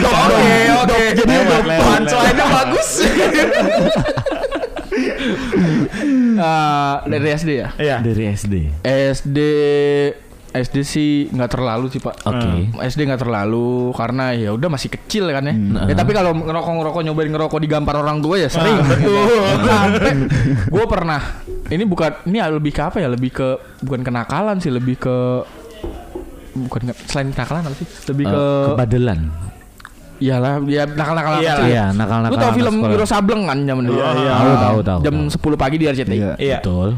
Oke 0.07 0.53
oke. 0.73 1.01
Jadi 1.17 1.35
punchline-nya 1.81 2.45
bagus. 2.49 2.89
Eh, 6.37 6.93
dari 7.11 7.27
SD 7.33 7.51
ya? 7.57 7.69
Iya. 7.77 7.97
Dari 8.01 8.23
SD. 8.33 8.53
SD 8.85 9.37
SD 10.47 10.75
sih 10.81 11.09
nggak 11.27 11.49
terlalu 11.49 11.85
sih 11.87 11.99
pak. 11.99 12.23
Oke. 12.23 12.71
SD 12.81 13.03
nggak 13.03 13.19
terlalu 13.19 13.91
karena 13.91 14.31
ya 14.31 14.49
udah 14.49 14.67
masih 14.67 14.89
kecil 14.89 15.27
kan 15.27 15.43
ya. 15.43 15.53
Ya 15.85 15.93
tapi 15.93 16.11
kalau 16.11 16.31
ngerokok 16.33 16.71
ngerokok 16.73 17.01
nyobain 17.03 17.29
ngerokok 17.29 17.59
digampar 17.59 17.95
orang 17.95 18.17
tua 18.17 18.35
ya 18.35 18.47
sering. 18.47 18.79
betul. 18.79 19.43
Sampai 19.67 20.13
gue 20.65 20.85
pernah. 20.85 21.21
Ini 21.67 21.83
bukan 21.83 22.11
ini 22.25 22.39
lebih 22.39 22.71
ke 22.71 22.81
apa 22.81 22.97
ya? 22.97 23.07
Lebih 23.07 23.29
ke 23.29 23.47
bukan 23.81 24.01
kenakalan 24.01 24.57
sih, 24.57 24.71
lebih 24.71 24.95
ke 24.97 25.17
bukan 26.57 26.81
ke- 26.89 26.99
selain 27.05 27.29
kenakalan 27.29 27.61
apa 27.63 27.75
sih? 27.75 27.87
Lebih 28.07 28.25
ke 28.25 28.39
Eh, 28.39 28.65
kebadelan. 28.71 29.19
iyalah 30.17 30.57
ya 30.65 30.89
nakal-nakal 30.89 31.37
Iyalah. 31.37 31.45
kecil. 31.61 31.69
Iya, 31.69 31.85
nakal-nakal. 31.93 32.33
Lu 32.33 32.41
tau 32.41 32.51
film. 32.51 32.75
Wiro 32.81 33.05
Sableng 33.05 33.45
kan 33.45 33.57
zaman 33.61 33.83
dulu? 33.85 34.01
iya. 34.01 34.33
Tahu, 34.33 34.53
tahu, 34.57 34.79
tahu. 34.81 34.99
Jam 35.05 35.15
tahu. 35.29 35.53
10 35.53 35.61
pagi 35.61 35.75
di 35.77 35.85
RCTI. 35.85 36.17
Iya. 36.17 36.31
Iya. 36.39 36.57
Betul. 36.57 36.89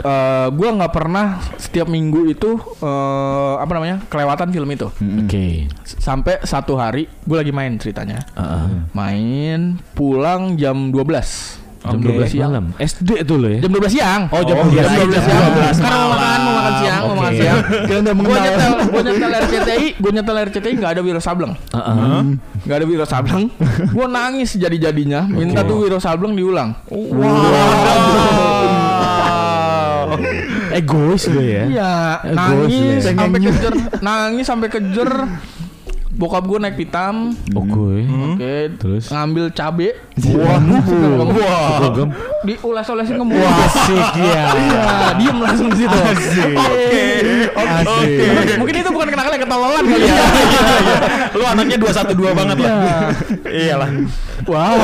Eh, 0.00 0.48
gua 0.50 0.68
nggak 0.72 0.90
pernah 0.90 1.26
setiap 1.54 1.84
minggu 1.84 2.24
itu 2.26 2.50
eh, 2.80 3.54
apa 3.56 3.68
namanya 3.70 4.00
kelewatan 4.06 4.48
film 4.48 4.68
itu. 4.68 4.88
Oke. 4.90 5.68
S- 5.80 6.00
sampai 6.00 6.40
satu 6.42 6.74
hari 6.74 7.04
gue 7.20 7.36
lagi 7.36 7.50
main 7.50 7.76
ceritanya. 7.76 8.24
Heeh. 8.32 8.66
main 8.90 9.60
pulang 9.92 10.56
jam 10.56 10.88
12 10.88 11.60
jam 11.80 11.96
Jam 11.96 12.12
12 12.12 12.28
siang. 12.28 12.50
malam. 12.50 12.66
SD 12.76 13.24
tuh 13.24 13.36
lo 13.36 13.48
ya. 13.48 13.60
jam 13.60 13.72
12 13.72 13.88
siang. 13.90 14.22
Oh, 14.28 14.40
jam 14.40 14.56
jam 14.68 14.84
12 14.84 15.00
12 15.00 15.16
siang. 15.16 15.22
siang 15.22 15.42
12 15.50 15.80
karena 15.80 15.96
mau 15.96 16.08
makan 16.10 16.38
mau 16.38 16.54
makan 16.54 16.74
siang 16.76 17.00
mau 17.00 17.16
makan 17.16 17.32
siang. 17.34 17.58
Kalian 17.88 18.00
udah 18.00 18.12
gue 18.12 18.20
mengenal. 18.20 18.42
nyetel 18.42 18.72
gue 18.86 19.00
nyetel 19.02 19.30
RCTI 19.34 19.86
gue 19.96 20.10
nyetel 20.12 20.36
RCTI 20.42 20.72
nggak 20.76 20.92
ada 20.92 21.00
Wiro 21.00 21.20
Sableng. 21.20 21.52
Heeh. 21.70 22.20
nggak 22.64 22.76
ada 22.76 22.86
Wiro 22.86 23.06
Sableng. 23.06 23.44
Gue 23.90 24.06
nangis 24.06 24.50
jadi 24.54 24.76
jadinya 24.78 25.24
minta 25.24 25.60
tuh 25.62 25.76
Wiro 25.78 25.96
Sableng 25.96 26.32
diulang 26.34 26.72
Egois 30.80 31.22
lo 31.28 31.40
ya. 31.44 31.62
Iya, 31.68 31.92
nangis 32.32 33.04
ya. 33.04 33.12
sampai 33.12 33.40
kejer, 33.44 33.74
nangis 34.00 34.46
sampai 34.48 34.68
kejer. 34.72 35.10
bokap 36.20 36.44
gue 36.44 36.58
naik 36.60 36.76
pitam. 36.76 37.32
Oke. 37.56 38.04
Oke, 38.04 38.54
Terus? 38.76 39.08
ngambil 39.08 39.48
cabe. 39.56 39.96
Wah, 40.36 40.60
Gem. 41.96 42.12
diulas-ulasin 42.44 43.16
ke 43.16 43.24
mulut. 43.24 43.40
Asik 43.40 44.20
ya. 44.20 44.44
Iya, 44.52 44.84
diem 45.16 45.38
langsung 45.40 45.72
di 45.72 45.80
situ. 45.80 45.96
Asik. 45.96 46.52
Oke. 46.60 47.04
Asik. 47.56 48.56
Mungkin 48.60 48.74
itu 48.84 48.90
bukan 48.92 49.08
kenakalan 49.08 49.40
ketololan 49.40 49.84
kali 49.88 50.04
ya. 50.04 50.24
Lu 51.32 51.44
anaknya 51.48 51.76
212 51.80 52.36
banget 52.36 52.56
lah. 52.60 52.76
Iyalah. 53.48 53.90
Wow. 54.44 54.76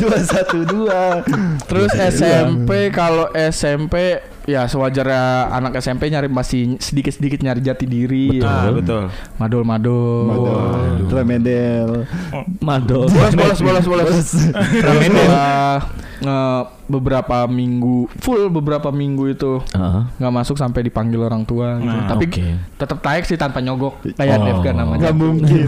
Dua 0.00 0.18
satu 0.24 0.64
dua. 0.64 1.20
Terus 1.68 1.92
SMP 1.92 2.88
kalau 2.88 3.28
SMP 3.36 4.16
ya 4.46 4.70
sewajarnya 4.70 5.50
anak 5.50 5.82
SMP 5.82 6.08
nyari 6.08 6.30
masih 6.30 6.78
sedikit-sedikit 6.78 7.42
nyari 7.42 7.60
jati 7.60 7.84
diri. 7.84 8.40
Ah, 8.40 8.70
ya. 8.70 8.72
betul. 8.72 9.10
Madol-madol. 9.36 10.26
Waduh. 10.30 11.10
Remedel. 11.10 12.06
Madol. 12.62 13.10
Bolos, 13.10 13.34
bolos, 13.34 13.60
bolos, 13.60 13.86
bolos. 13.90 14.28
Nge 16.16 16.38
beberapa 16.86 17.44
minggu 17.44 18.08
full 18.16 18.48
beberapa 18.48 18.88
minggu 18.88 19.28
itu 19.28 19.60
Heeh. 19.68 20.02
nggak 20.16 20.32
masuk 20.34 20.56
sampai 20.56 20.80
dipanggil 20.80 21.20
orang 21.20 21.42
tua 21.42 21.76
gitu. 21.76 21.86
Nah, 21.86 22.06
tapi 22.06 22.24
oke. 22.26 22.46
tetap 22.74 22.98
taek 23.00 23.22
sih 23.22 23.34
tanpa 23.34 23.58
nyogok 23.58 24.00
kayak 24.12 24.36
Oh. 24.36 24.44
Devgan 24.46 24.76
namanya 24.78 25.02
Gak 25.02 25.14
mungkin. 25.14 25.66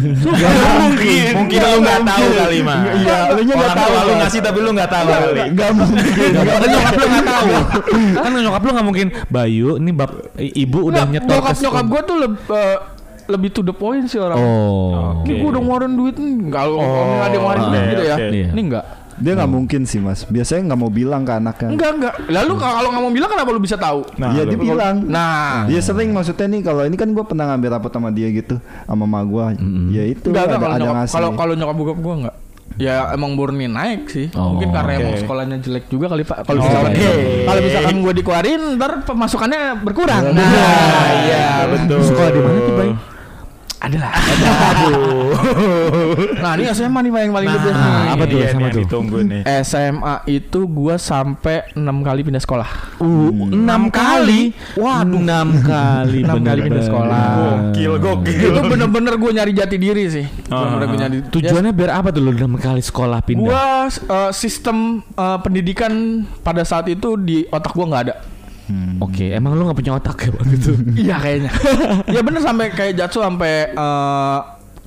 mungkin 0.79 1.33
mungkin 1.37 1.59
lu 1.59 1.79
nggak 1.81 2.01
tahu 2.03 2.27
kali 2.35 2.59
mah 2.61 2.81
Iya, 2.81 3.19
lu 3.31 3.41
nya 3.43 3.55
nggak 3.57 3.75
tahu, 3.75 3.93
lu 3.99 4.13
ngasih 4.17 4.41
tapi 4.41 4.59
lu 4.59 4.71
nggak 4.73 4.91
tahu 4.91 5.07
kali 5.07 5.41
Gak 5.53 5.71
mungkin. 5.75 6.31
Kan 6.39 6.69
nyokap 6.71 6.95
lu 6.95 7.07
nggak 7.07 7.27
tahu. 7.27 7.49
kan 8.17 8.31
nyokap 8.35 8.63
lu 8.63 8.71
nggak 8.73 8.87
mungkin 8.87 9.07
Bayu 9.29 9.69
ini 9.77 9.91
bab 9.91 10.11
ibu 10.35 10.79
udah 10.87 11.03
Nggak, 11.03 11.13
nyetor 11.19 11.37
nyokap 11.37 11.57
nyokap 11.59 11.85
gue 11.87 12.01
tuh 12.03 12.17
lebih 12.19 12.41
lebih 13.29 13.51
to 13.51 13.61
the 13.61 13.75
point 13.75 14.07
sih 14.07 14.17
orang 14.17 14.39
Oh. 14.39 15.21
ini 15.23 15.37
gue 15.37 15.49
udah 15.51 15.61
ngeluarin 15.61 15.93
duit 15.93 16.17
nih 16.17 16.49
kalau 16.49 16.81
nggak 16.81 16.97
ada 17.21 17.29
yang 17.29 17.43
ngeluarin 17.43 17.63
duit 17.67 17.83
gitu 17.87 18.03
ya. 18.03 18.17
Iya. 18.19 18.49
ini 18.49 18.61
enggak 18.65 18.85
Dia 19.19 19.33
nggak 19.35 19.51
mungkin 19.51 19.81
sih 19.83 19.99
mas. 19.99 20.23
Biasanya 20.25 20.63
nggak 20.67 20.79
mau 20.79 20.89
bilang 20.89 21.23
ke 21.23 21.33
anaknya. 21.33 21.69
enggak 21.71 21.91
enggak 21.93 22.15
lalu 22.29 22.53
kalau 22.57 22.89
nggak 22.89 23.03
mau 23.03 23.13
bilang 23.13 23.29
kenapa 23.29 23.49
lu 23.49 23.59
bisa 23.59 23.77
tahu 23.77 24.01
Nah, 24.17 24.31
Iya 24.31 24.43
lu- 24.43 24.51
dia 24.51 24.59
bilang. 24.61 24.97
nah 25.05 25.65
Dia 25.65 25.81
sering 25.81 26.11
maksudnya 26.11 26.47
nih 26.47 26.63
kalau 26.63 26.83
ini 26.83 26.95
kan 26.95 27.09
gue 27.09 27.23
pernah 27.23 27.45
ngambil 27.49 27.69
rapot 27.73 27.91
sama 27.91 28.09
dia 28.09 28.29
gitu 28.29 28.57
sama 28.83 29.05
mama 29.05 29.21
gue. 29.23 29.45
Ya 29.91 30.05
itu 30.05 30.27
enggak 30.27 30.45
enggak 30.45 30.47
ada, 30.49 30.57
kalau 30.59 30.71
ada 30.71 30.81
nyokap 30.81 30.97
ngasih. 30.97 31.15
kalau 31.15 31.29
kalau 31.35 31.53
nyokap 31.55 31.77
bokap 31.77 31.99
gue 31.99 32.17
enggak 32.19 32.37
ya 32.77 33.11
emang 33.11 33.35
murni 33.35 33.67
naik 33.67 34.07
sih 34.07 34.31
Oh, 34.33 34.55
mungkin 34.55 34.71
karena 34.71 34.93
oke. 34.93 35.01
emang 35.01 35.15
sekolahnya 35.19 35.57
jelek 35.59 35.85
juga 35.89 36.07
kali 36.07 36.23
pak 36.23 36.47
kalau 36.47 36.59
Oh, 36.59 36.65
misalkan 36.65 36.93
oke. 36.93 37.11
kalau 37.43 37.61
misalkan 37.61 37.95
gue 37.99 38.13
dikeluarin 38.15 38.63
ntar 38.77 38.93
pemasukannya 39.03 39.61
berkurang 39.81 40.23
Nah, 40.31 40.47
nah 40.47 41.09
iya 41.19 41.47
betul. 41.67 41.99
Sekolah 42.05 42.31
di 42.31 42.39
mana 42.39 42.59
tuh, 42.61 42.75
Bay? 42.77 42.91
Adalah 43.79 44.11
nah 46.39 46.53
ini 46.59 46.67
SMA 46.71 46.99
nih 46.99 47.11
yang 47.15 47.35
paling 47.35 47.49
gede 47.49 47.71
Nah, 47.71 47.79
nih. 47.79 48.09
apa 48.11 48.23
tuh 48.27 48.37
iya 48.39 48.47
SMA 48.51 48.59
nih 48.59 48.65
yang 48.65 48.73
tuh? 48.73 48.79
Eh, 48.79 48.85
Ditunggu 48.89 49.19
nih. 49.23 49.43
SMA 49.63 50.15
itu 50.27 50.61
gua 50.67 50.95
sampai 50.97 51.57
enam 51.75 52.03
kali 52.03 52.21
pindah 52.23 52.43
sekolah. 52.43 52.69
Uh, 52.99 53.31
enam 53.51 53.87
kali. 53.89 54.51
Waduh, 54.75 55.19
enam 55.21 55.49
kali. 55.63 56.21
Enam 56.25 56.39
kali 56.43 56.61
pindah 56.65 56.85
sekolah. 56.85 57.27
Gokil, 57.39 57.93
gokil. 58.01 58.51
Itu 58.51 58.61
bener-bener 58.65 59.15
gua 59.15 59.31
nyari 59.33 59.53
jati 59.55 59.77
diri 59.77 60.05
sih. 60.09 60.27
Bener-bener 60.49 60.87
gua 60.89 60.99
nyari. 60.99 61.17
Tujuannya 61.29 61.73
biar 61.73 61.91
apa 61.95 62.09
tuh 62.11 62.23
lu 62.25 62.31
enam 62.35 62.59
kali 62.59 62.83
sekolah 62.83 63.19
pindah? 63.23 63.45
Gua 63.47 63.65
eh, 63.89 64.31
sistem 64.33 64.77
eh, 65.05 65.39
pendidikan 65.39 65.93
pada 66.43 66.63
saat 66.63 66.89
itu 66.89 67.15
di 67.15 67.47
otak 67.49 67.73
gua 67.73 67.87
nggak 67.89 68.03
ada. 68.11 68.15
Oke, 69.01 69.33
emang 69.33 69.53
lu 69.53 69.65
gak 69.65 69.77
punya 69.77 69.97
otak 69.97 70.17
ya 70.21 70.31
waktu 70.31 70.55
itu? 70.55 70.73
Iya 71.09 71.17
kayaknya. 71.17 71.51
ya 72.07 72.21
bener 72.21 72.41
sampai 72.41 72.69
kayak 72.69 72.95
Jatsu 72.95 73.21
sampai 73.21 73.73
eh, 73.73 74.39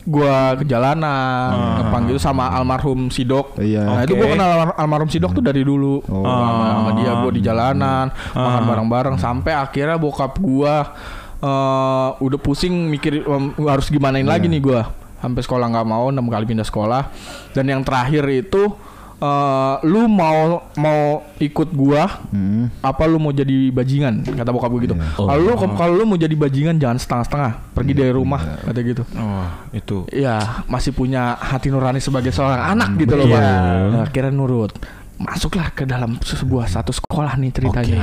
gua 0.01 0.57
ke 0.57 0.65
jalanan, 0.65 1.49
ngepang 1.77 2.09
gitu 2.09 2.17
sama 2.17 2.49
almarhum 2.49 3.09
Sidok. 3.09 3.57
Iya. 3.57 3.85
Nah, 3.85 4.01
itu 4.01 4.13
Oke. 4.13 4.21
gua 4.21 4.27
kenal 4.33 4.49
almar- 4.49 4.77
almarhum 4.77 5.09
Sidok 5.09 5.31
tuh 5.31 5.43
dari 5.43 5.61
dulu. 5.61 6.01
Oh. 6.05 6.25
sama, 6.25 6.65
sama 6.73 6.91
dia 6.97 7.11
gua 7.15 7.31
di 7.31 7.41
jalanan, 7.41 8.05
makan 8.31 8.63
bareng-bareng 8.65 9.15
sampai 9.17 9.53
akhirnya 9.53 9.97
bokap 9.97 10.37
gua 10.37 10.93
eh, 11.37 12.09
udah 12.17 12.39
pusing 12.39 12.73
mikir 12.87 13.21
em, 13.21 13.43
harus 13.65 13.89
gimanain 13.89 14.25
lagi 14.25 14.45
nih 14.45 14.61
gua. 14.61 14.89
Sampai 15.17 15.45
sekolah 15.45 15.69
nggak 15.69 15.85
mau, 15.85 16.09
enam 16.09 16.25
kali 16.25 16.45
pindah 16.45 16.65
sekolah. 16.65 17.13
Dan 17.53 17.69
yang 17.69 17.81
terakhir 17.81 18.25
itu 18.27 18.73
eh, 19.21 19.75
lu 19.85 20.09
mau 20.09 20.65
mau 20.75 21.01
ikut 21.37 21.69
gua 21.71 22.09
Hmm. 22.27 22.73
apa 22.81 23.05
lu 23.05 23.17
mau 23.17 23.29
jadi 23.29 23.69
bajingan? 23.69 24.25
Kata 24.25 24.49
bokap 24.49 24.71
gue 24.71 24.81
gitu. 24.83 24.95
Oh. 25.15 25.29
kalau 25.29 25.39
lu 25.39 25.51
kalau 25.77 25.93
lu 25.93 26.03
mau 26.05 26.17
jadi 26.17 26.33
bajingan 26.33 26.75
jangan 26.75 26.97
setengah-setengah. 26.97 27.51
Pergi 27.71 27.93
dari 27.93 28.09
rumah 28.09 28.41
kata 28.61 28.79
gitu. 28.81 29.03
Oh, 29.13 29.45
itu. 29.71 29.97
Iya 30.09 30.65
masih 30.65 30.91
punya 30.91 31.37
hati 31.37 31.69
nurani 31.69 31.99
sebagai 31.99 32.33
seorang 32.33 32.73
anak 32.73 32.97
gitu 32.97 33.13
loh 33.13 33.29
Iya. 33.29 33.37
pak 33.37 33.43
nah, 33.91 34.01
akhirnya 34.03 34.31
nurut. 34.31 34.73
Masuklah 35.21 35.69
ke 35.69 35.85
dalam 35.85 36.17
sebuah 36.17 36.65
satu 36.65 36.89
sekolah 36.89 37.37
nih 37.37 37.53
ceritanya. 37.53 38.01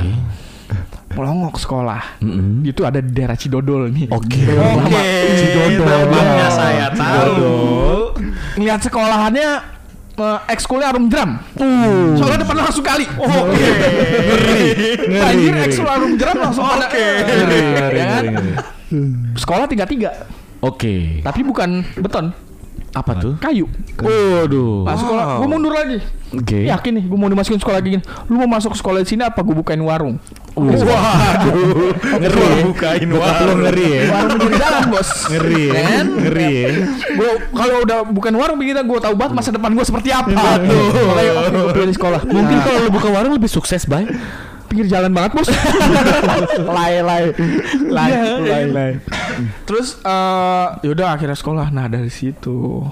Melongok 1.09 1.57
sekolah. 1.57 2.21
Mm-mm. 2.21 2.61
itu 2.61 2.85
ada 2.85 3.01
di 3.01 3.09
daerah 3.09 3.33
Cidodol 3.33 3.89
nih. 3.89 4.07
Oke. 4.07 4.39
Oke, 4.45 5.81
namanya 5.81 6.47
saya 6.47 6.87
tahu. 6.93 8.13
ngeliat 8.55 8.79
sekolahannya 8.79 9.78
ekskulnya 10.45 10.87
arum 10.89 11.05
jeram 11.07 11.39
soalnya 12.15 12.39
depan 12.41 12.55
langsung 12.57 12.83
kali 12.83 13.05
oke 13.15 13.49
ngeri 15.05 15.19
anjir 15.19 15.53
ekskul 15.63 15.87
arum 15.87 16.13
jeram 16.15 16.37
langsung 16.37 16.63
ada 16.63 16.87
Ngeri, 16.89 17.59
ngeri, 17.69 17.99
kan? 17.99 18.23
ngeri, 18.23 18.29
ngeri. 18.29 18.51
sekolah 19.35 19.65
tiga 19.65 19.85
tiga 19.85 20.11
Oke. 20.59 21.23
tapi 21.23 21.39
bukan 21.41 21.81
beton 21.95 22.35
Apa 22.89 23.15
tuh? 23.15 23.37
kayu 23.37 23.69
Waduh. 24.01 24.81
Pas 24.81 24.97
sekolah, 24.97 25.37
gue 25.37 25.47
mundur 25.47 25.69
lagi. 25.69 26.01
Oke. 26.33 26.65
Yakin 26.65 26.97
nih, 26.97 27.05
gue 27.05 27.17
mau 27.21 27.29
dimasukin 27.29 27.61
sekolah 27.61 27.77
gini. 27.79 28.01
Lu 28.25 28.41
mau 28.41 28.49
masuk 28.49 28.73
sekolah 28.73 29.05
di 29.05 29.13
sini 29.13 29.21
apa 29.21 29.45
gue 29.45 29.53
bukain 29.53 29.77
warung? 29.77 30.17
Waduh. 30.67 31.93
Ngeri. 32.19 32.41
ya. 32.41 32.61
bukain 32.65 33.07
Bokap 33.07 33.37
lu 33.39 33.53
ngeri 33.59 33.87
ya. 33.89 34.01
Warung 34.09 34.29
pinggir 34.35 34.57
jalan 34.57 34.83
bos. 34.89 35.09
Ngeri 35.27 35.63
ya. 35.63 35.73
Kan? 35.79 36.05
Ngeri 36.19 36.49
ya. 36.51 36.69
Gue 37.15 37.31
kalau 37.51 37.75
udah 37.83 37.99
bukan 38.05 38.33
warung 38.35 38.57
begini 38.57 38.79
gue 38.79 38.99
tahu 38.99 39.13
banget 39.15 39.33
masa 39.33 39.49
depan 39.49 39.71
gue 39.71 39.85
seperti 39.85 40.09
apa. 40.09 40.29
Makanya 40.29 41.31
gue 41.49 41.73
pilih 41.73 41.95
sekolah. 41.95 42.21
Mungkin 42.25 42.57
kalau 42.59 42.79
lu 42.81 42.89
buka 42.89 43.07
warung 43.09 43.33
lebih 43.33 43.47
sukses, 43.47 43.83
Bay. 43.83 44.05
pinggir 44.69 44.85
jalan 44.85 45.09
banget 45.09 45.33
bos. 45.33 45.49
Lay 46.77 47.01
lay. 47.01 47.33
Lay, 47.89 48.09
Iya. 48.13 48.33
lay, 48.37 48.63
lay. 48.69 48.91
Terus 49.65 49.97
eh 49.99 50.67
yaudah 50.85 51.17
akhirnya 51.17 51.33
sekolah. 51.33 51.73
Nah 51.73 51.89
dari 51.89 52.13
situ 52.13 52.85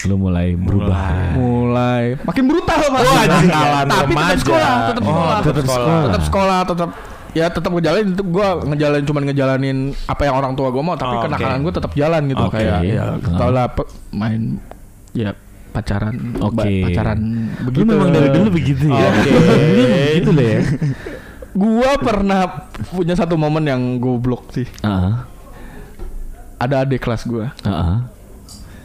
Lu 0.00 0.14
mulai 0.16 0.54
berubah. 0.54 1.34
mulai 1.34 2.14
makin 2.20 2.44
brutal 2.44 2.78
pak. 2.78 3.00
Nakalan 3.02 3.84
Tapi 3.84 4.12
tetap 4.14 4.38
sekolah, 4.38 4.74
tetap 4.86 5.02
Oh, 5.02 5.10
sekolah, 5.10 5.38
tetap 5.40 5.64
sekolah. 5.64 6.02
tetap 6.04 6.22
sekolah, 6.22 6.60
tetap 6.62 6.90
ya 7.28 7.46
tetap 7.46 7.70
ngejalanin 7.70 8.08
itu 8.10 8.22
gue 8.24 8.48
ngejalanin 8.64 9.04
cuman 9.04 9.22
ngejalanin 9.24 9.78
apa 10.04 10.22
yang 10.22 10.34
orang 10.34 10.52
tua 10.52 10.68
gue 10.68 10.80
mau 10.80 10.94
tapi 10.94 11.12
Oh, 11.12 11.22
kenakalan 11.22 11.60
gue 11.60 11.72
tetap 11.72 11.92
jalan 11.92 12.22
gitu 12.24 12.40
Oke. 12.42 12.56
kayak 12.56 12.78
ya 12.82 13.04
Ah. 13.04 13.36
tau 13.36 13.50
lah 13.50 13.66
main 14.10 14.56
ya 15.12 15.36
pacaran 15.68 16.14
Oke. 16.36 16.56
ba- 16.56 16.82
pacaran 16.84 17.18
Lu 17.52 17.68
begitu 17.68 17.84
memang 17.84 18.10
dari 18.10 18.28
dulu 18.32 18.48
begitu 18.50 18.84
ya. 18.88 19.06
Oke. 19.12 19.30
Lu 19.30 19.84
begitu 19.84 20.30
lah 20.32 20.46
ya. 20.48 20.60
gue 21.52 21.90
pernah 22.00 22.40
punya 22.88 23.14
satu 23.14 23.34
momen 23.34 23.64
yang 23.64 23.82
goblok 23.98 24.48
sih 24.50 24.66
Heeh. 24.80 25.12
ada 26.56 26.74
adik 26.80 26.98
kelas 26.98 27.22
gue 27.24 27.44
Heeh. 27.60 27.98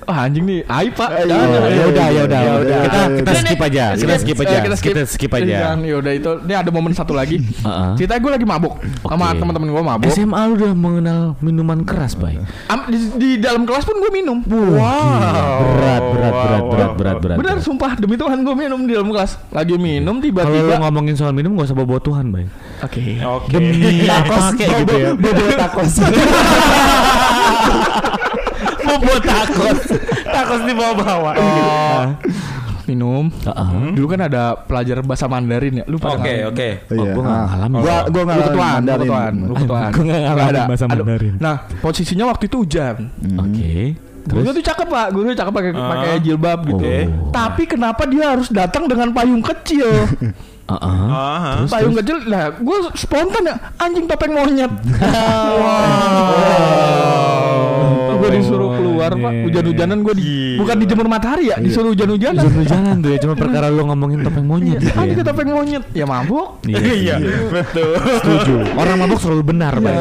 Ah 0.03 0.23
anjing 0.23 0.43
nih 0.43 0.59
aib 0.63 0.91
pak 0.93 1.09
Eh. 1.13 1.25
Ya 1.25 1.35
udah, 1.87 2.07
ya 2.09 2.21
udah. 2.23 2.39
Ya 2.39 2.51
udah. 2.57 2.77
Kita 2.83 2.99
kita 3.15 3.31
skip 3.35 3.59
aja. 3.61 3.83
ini, 3.87 3.97
Kita 3.97 4.13
skip 4.17 4.37
aja. 4.37 4.49
eh, 4.49 4.61
kita 4.61 4.75
skip, 5.05 5.31
aja. 5.33 5.55
Ya 5.75 5.93
udah 5.95 6.11
itu 6.11 6.29
ini 6.41 6.53
ada 6.53 6.69
momen 6.69 6.91
satu 6.91 7.11
lagi 7.11 7.37
Heeh. 7.65 7.89
cerita 7.95 8.13
gue 8.15 8.29
lagi 8.29 8.43
mabuk 8.43 8.77
sama 9.01 9.29
Oke. 9.29 9.39
teman-teman 9.39 9.67
gue 9.69 9.83
mabuk 9.83 10.09
SMA 10.09 10.39
lu 10.45 10.51
udah 10.55 10.71
mengenal 10.73 11.19
minuman 11.39 11.77
keras. 11.81 12.15
Am- 12.67 12.87
di, 12.89 13.37
dalam 13.37 13.63
kelas 13.63 13.83
pun 13.83 13.95
gue 13.97 14.09
minum 14.09 14.37
Berat, 14.43 16.01
berat, 16.03 16.33
berat, 16.33 16.63
berat, 16.63 16.91
berat, 16.93 17.15
berat. 17.19 17.35
Bener 17.37 17.53
berat. 17.55 17.63
sumpah 17.63 17.91
demi 17.95 18.15
Tuhan 18.15 18.37
gue 18.41 18.53
minum 18.53 18.79
di 18.83 18.91
dalam 18.93 19.07
kelas 19.09 19.35
Lagi 19.49 19.75
minum 19.75 20.15
Kalau 20.15 20.15
lu 20.15 20.23
tiba-tiba 20.23 20.73
ngomongin 20.79 21.13
soal 21.13 21.31
minum 21.31 21.53
gak 21.55 21.67
usah 21.67 21.75
bawa 21.75 21.99
Tuhan, 21.99 22.25
Bay. 22.29 22.45
Oke 22.81 23.01
Oke. 23.21 23.51
Demi 23.51 24.03
Takos 24.03 24.43
pakai 24.51 24.67
gitu 24.79 24.93
ya. 24.93 25.09
Bobo 25.13 25.43
takos. 25.55 25.91
Bobo 28.93 29.13
takos. 29.19 29.79
takos 30.23 30.61
di 30.61 30.73
bawah-bawah. 30.73 31.33
Oh, 31.35 32.03
Minum 32.83 33.31
Heeh. 33.31 33.95
Dulu 33.95 34.07
kan 34.07 34.27
ada 34.27 34.59
pelajar 34.59 34.99
bahasa 34.99 35.23
Mandarin 35.23 35.79
ya 35.79 35.85
Lu 35.87 35.95
pada 35.95 36.19
Oke, 36.19 36.35
oke. 36.45 36.69
Oh, 36.91 37.05
gua 37.07 37.23
nggak 37.23 37.43
ngalamin. 37.47 37.79
Gua 37.79 37.95
gua 38.03 38.21
Lu 38.21 38.27
ngalamin 38.27 38.43
ketuaan, 38.45 38.73
Mandarin. 38.75 39.01
ketuaan, 39.01 39.33
lu 39.39 39.53
ketuaan. 39.55 39.91
Gua 39.91 40.03
nggak 40.03 40.19
ngalamin 40.19 40.35
Nggak 40.35 40.51
ada. 40.51 40.63
bahasa 40.67 40.85
Mandarin. 40.85 41.33
Nah 41.39 41.55
posisinya 41.79 42.25
waktu 42.27 42.43
itu 42.45 42.57
hujan 42.59 42.95
Oke. 43.39 43.75
Guru 44.23 44.49
tuh 44.51 44.63
cakep 44.63 44.87
pak, 44.87 45.07
guru 45.11 45.23
tuh 45.27 45.37
cakep 45.37 45.53
pakai 45.53 45.71
pakai 45.73 46.11
jilbab 46.19 46.59
gitu. 46.63 46.79
Oke. 46.79 46.97
Tapi 47.29 47.63
kenapa 47.65 48.03
dia 48.03 48.25
harus 48.31 48.47
datang 48.47 48.87
dengan 48.87 49.11
payung 49.11 49.39
kecil? 49.39 49.87
Heeh. 50.71 51.07
Aha. 51.11 51.59
Terus, 51.59 51.71
payung 51.71 51.91
terus? 51.91 52.03
kecil, 52.03 52.31
lah 52.31 52.51
gue 52.51 52.77
spontan 52.95 53.43
ya 53.43 53.55
anjing 53.77 54.07
topeng 54.07 54.31
monyet. 54.31 54.71
Oh. 55.43 55.59
Gue 56.23 57.22
disuruh 58.35 58.69
keluar 58.73 59.11
pak 59.11 59.31
Iya. 59.33 59.43
hujan-hujanan 59.43 59.97
gue 59.99 60.13
di 60.13 60.23
Gila. 60.23 60.59
bukan 60.59 60.75
dijemur 60.79 61.07
matahari 61.07 61.45
ya 61.49 61.57
disuruh 61.57 61.91
hujan-hujanan 61.91 62.41
Hujan-hujanan 62.41 62.95
tuh 62.99 63.09
ya 63.09 63.19
Cuma 63.19 63.33
perkara 63.33 63.67
lu 63.67 63.83
ngomongin 63.83 64.19
topeng 64.21 64.43
monyet 64.43 64.77
Iya, 64.77 64.81
gitu 64.81 64.93
kan 64.93 65.07
kita 65.13 65.31
pengen 65.31 65.53
monyet 65.55 65.83
ya 65.91 66.05
mabuk 66.05 66.47
Iya, 66.65 67.15
betul. 67.47 67.91
setuju. 68.17 68.53
Orang 68.73 68.95
mabuk 68.97 69.19
selalu 69.19 69.43
benar, 69.45 69.73
Pak. 69.75 69.93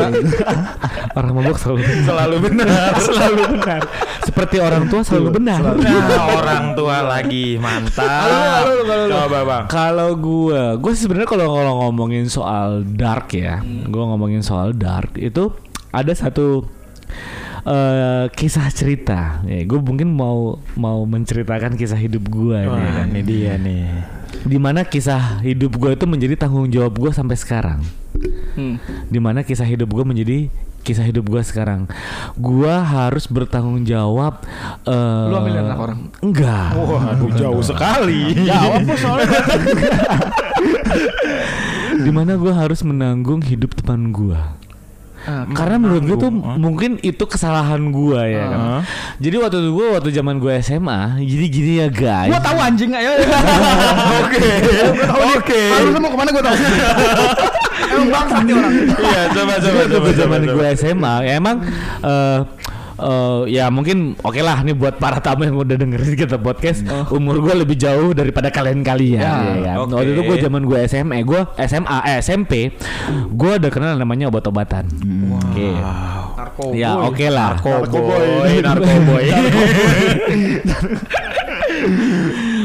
orang 1.13 1.33
mabuk 1.35 1.57
selalu 1.57 1.81
benar. 1.83 2.05
Selalu 2.05 2.37
benar. 2.41 2.91
selalu 3.07 3.43
benar. 3.51 3.81
Seperti 4.23 4.57
orang 4.59 4.85
tua 4.87 5.01
selalu 5.03 5.29
benar. 5.33 5.61
Nah, 5.75 6.25
orang 6.35 6.65
tua 6.73 6.97
lagi 7.03 7.59
mantap. 7.59 8.65
Coba 8.87 9.39
bang. 9.43 9.65
Kalau 9.67 10.11
gue, 10.15 10.63
gue 10.79 10.93
sebenarnya 10.93 11.29
kalau 11.29 11.47
kalau 11.51 11.73
ngomongin 11.83 12.27
soal 12.27 12.83
dark 12.85 13.33
ya, 13.33 13.59
gue 13.63 14.03
ngomongin 14.03 14.41
soal 14.41 14.73
dark 14.73 15.15
itu 15.15 15.51
ada 15.91 16.13
satu 16.13 16.65
eh, 17.65 18.25
kisah 18.31 18.67
cerita. 18.69 19.41
Ya, 19.43 19.63
gue 19.63 19.79
mungkin 19.79 20.09
mau 20.09 20.59
mau 20.75 21.03
menceritakan 21.03 21.75
kisah 21.75 21.97
hidup 21.97 22.27
gue 22.27 22.59
nih. 22.59 22.69
Wah, 22.69 23.03
kan. 23.03 23.07
ini 23.09 23.21
dia 23.23 23.53
nih. 23.57 23.87
Di 24.43 24.57
mana 24.57 24.83
kisah 24.83 25.41
hidup 25.41 25.77
gue 25.77 25.91
itu 25.93 26.05
menjadi 26.05 26.35
tanggung 26.39 26.67
jawab 26.67 26.93
gue 26.97 27.11
sampai 27.11 27.37
sekarang. 27.37 27.81
Hmm. 28.55 28.77
Di 29.07 29.19
mana 29.19 29.43
kisah 29.43 29.65
hidup 29.65 29.89
gue 29.89 30.03
menjadi 30.03 30.39
kisah 30.83 31.07
hidup 31.07 31.31
gue 31.31 31.39
sekarang. 31.41 31.87
Gue 32.35 32.71
harus 32.71 33.27
bertanggung 33.27 33.83
jawab. 33.85 34.43
eh, 34.83 35.25
Lu 35.31 35.35
ambil 35.39 35.63
anak 35.63 35.79
orang? 35.79 35.99
Enggak. 36.19 36.75
Waduh 36.75 37.31
jauh 37.39 37.63
sekali. 37.63 38.35
jawab 38.43 38.83
soalnya 38.99 39.41
Di 42.03 42.11
mana 42.11 42.35
gue 42.35 42.51
harus 42.51 42.83
menanggung 42.83 43.45
hidup 43.45 43.79
teman 43.79 44.11
gue. 44.11 44.39
Ah, 45.23 45.47
Karena 45.55 45.79
menurut 45.79 46.03
gue 46.03 46.19
tuh 46.19 46.33
ah. 46.35 46.59
mungkin 46.59 46.99
itu 46.99 47.25
kesalahan 47.31 47.95
gue 47.95 48.23
ya 48.27 48.45
kan. 48.51 48.59
Ah. 48.59 48.81
Jadi 49.23 49.37
waktu 49.39 49.57
itu 49.63 49.71
gue 49.71 49.87
waktu 49.95 50.11
zaman 50.11 50.43
gue 50.43 50.53
SMA, 50.59 51.23
jadi 51.23 51.47
gini 51.47 51.73
ya 51.79 51.89
guys. 51.89 52.31
Gua 52.35 52.43
tahu 52.43 52.59
anjing 52.59 52.91
ayo. 52.91 53.11
Oke. 54.27 54.49
Oke. 55.39 55.63
Lu 55.95 55.99
mau 56.03 56.11
ke 56.11 56.19
mana 56.19 56.31
gua 56.35 56.43
tahu. 56.43 56.57
Emang 57.93 58.09
bangsat 58.09 58.43
nih 58.47 58.55
orang. 58.57 58.73
Iya, 58.89 59.23
coba 59.37 59.53
coba 59.59 59.79
waktu 59.85 59.97
coba. 59.99 60.11
zaman 60.17 60.41
gue. 60.49 60.67
SMA, 60.79 61.15
ya 61.29 61.33
emang 61.37 61.57
eh 62.03 62.39
eh, 63.03 63.43
ya 63.51 63.67
mungkin 63.69 64.15
oke 64.17 64.39
lah 64.39 64.63
nih 64.63 64.73
buat 64.73 64.97
para 64.97 65.19
tamu 65.19 65.43
yang 65.43 65.57
udah 65.57 65.75
dengerin 65.75 66.15
kita 66.23 66.37
podcast 66.37 66.83
umur 67.11 67.39
gue 67.39 67.55
lebih 67.59 67.75
jauh 67.75 68.11
daripada 68.11 68.49
kalian 68.49 68.81
kalian 68.81 69.19
Ya, 69.19 69.35
ya, 69.53 69.73
kan? 69.75 69.77
oke. 69.83 69.93
waktu 69.93 70.11
itu 70.13 70.23
gue 70.23 70.37
zaman 70.41 70.63
gue 70.63 70.79
SMA 70.87 71.19
gue 71.23 71.41
SMA 71.61 71.99
eh, 72.05 72.19
SMP 72.21 72.53
gue 73.29 73.53
udah 73.59 73.71
kenal 73.71 73.95
namanya 73.95 74.29
obat-obatan 74.29 74.87
oke 75.33 75.69
Narkoboy. 76.33 76.75
ya 76.75 76.91
oke 76.97 77.27
lah 77.27 77.59
Narkoboy, 77.59 78.63
narkoboy. 78.63 79.25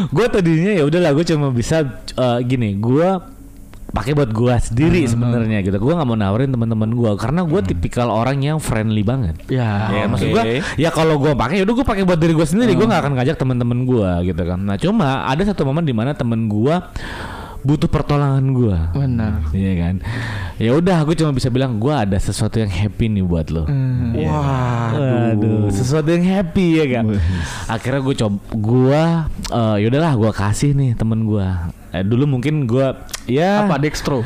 gue 0.07 0.25
tadinya 0.29 0.71
ya 0.73 0.83
udahlah 0.83 1.11
gue 1.11 1.25
cuma 1.25 1.49
bisa 1.49 1.83
eh, 2.13 2.39
gini 2.43 2.77
gue 2.77 3.09
pakai 3.87 4.11
buat 4.11 4.29
gue 4.29 4.51
sendiri 4.59 5.07
sebenarnya 5.07 5.63
gitu 5.63 5.79
gue 5.79 5.93
nggak 5.95 6.07
mau 6.07 6.19
nawarin 6.19 6.51
teman-teman 6.51 6.91
gue 6.91 7.11
karena 7.15 7.41
gue 7.47 7.61
tipikal 7.63 8.11
orang 8.11 8.43
yang 8.43 8.57
friendly 8.59 9.01
banget 9.01 9.35
Ya. 9.47 9.87
Ya, 9.87 10.03
Oke. 10.05 10.11
maksud 10.11 10.27
gua 10.33 10.43
ya 10.75 10.89
kalau 10.91 11.15
gua 11.17 11.33
pakai 11.33 11.63
udah 11.63 11.73
gua 11.73 11.85
pakai 11.87 12.03
buat 12.03 12.19
diri 12.19 12.33
gua 12.35 12.43
sendiri, 12.43 12.75
gua 12.75 12.87
nggak 12.91 13.01
akan 13.05 13.13
ngajak 13.15 13.35
teman-teman 13.39 13.79
gua 13.87 14.19
gitu 14.21 14.41
kan. 14.43 14.59
Nah, 14.59 14.75
cuma 14.75 15.23
ada 15.23 15.41
satu 15.47 15.63
momen 15.63 15.87
di 15.87 15.95
mana 15.95 16.11
temen 16.11 16.51
gua 16.51 16.91
butuh 17.63 17.89
pertolongan 17.89 18.45
gua. 18.53 18.77
Benar. 18.91 19.49
Iya 19.51 19.73
kan. 19.81 19.95
Ya 20.57 20.71
udah, 20.75 21.03
aku 21.03 21.15
cuma 21.15 21.31
bisa 21.31 21.47
bilang 21.47 21.79
gua 21.79 22.03
ada 22.03 22.17
sesuatu 22.19 22.59
yang 22.59 22.69
happy 22.69 23.07
nih 23.07 23.23
buat 23.23 23.47
lo. 23.49 23.63
Hmm. 23.65 24.13
Wah, 24.19 25.31
Aduh, 25.33 25.67
sesuatu 25.71 26.07
yang 26.11 26.23
happy 26.27 26.83
ya 26.83 26.85
kan. 26.99 27.03
Akhirnya 27.67 28.01
gue 28.03 28.15
coba, 28.19 28.37
gua 28.55 29.03
eh, 29.51 29.77
yaudahlah 29.87 30.13
gua 30.15 30.31
kasih 30.31 30.75
nih 30.75 30.91
temen 30.95 31.23
gua. 31.23 31.71
Eh, 31.95 32.03
dulu 32.03 32.27
mungkin 32.27 32.67
gua 32.67 33.07
ya 33.23 33.63
Apa 33.63 33.79
Dextro? 33.79 34.19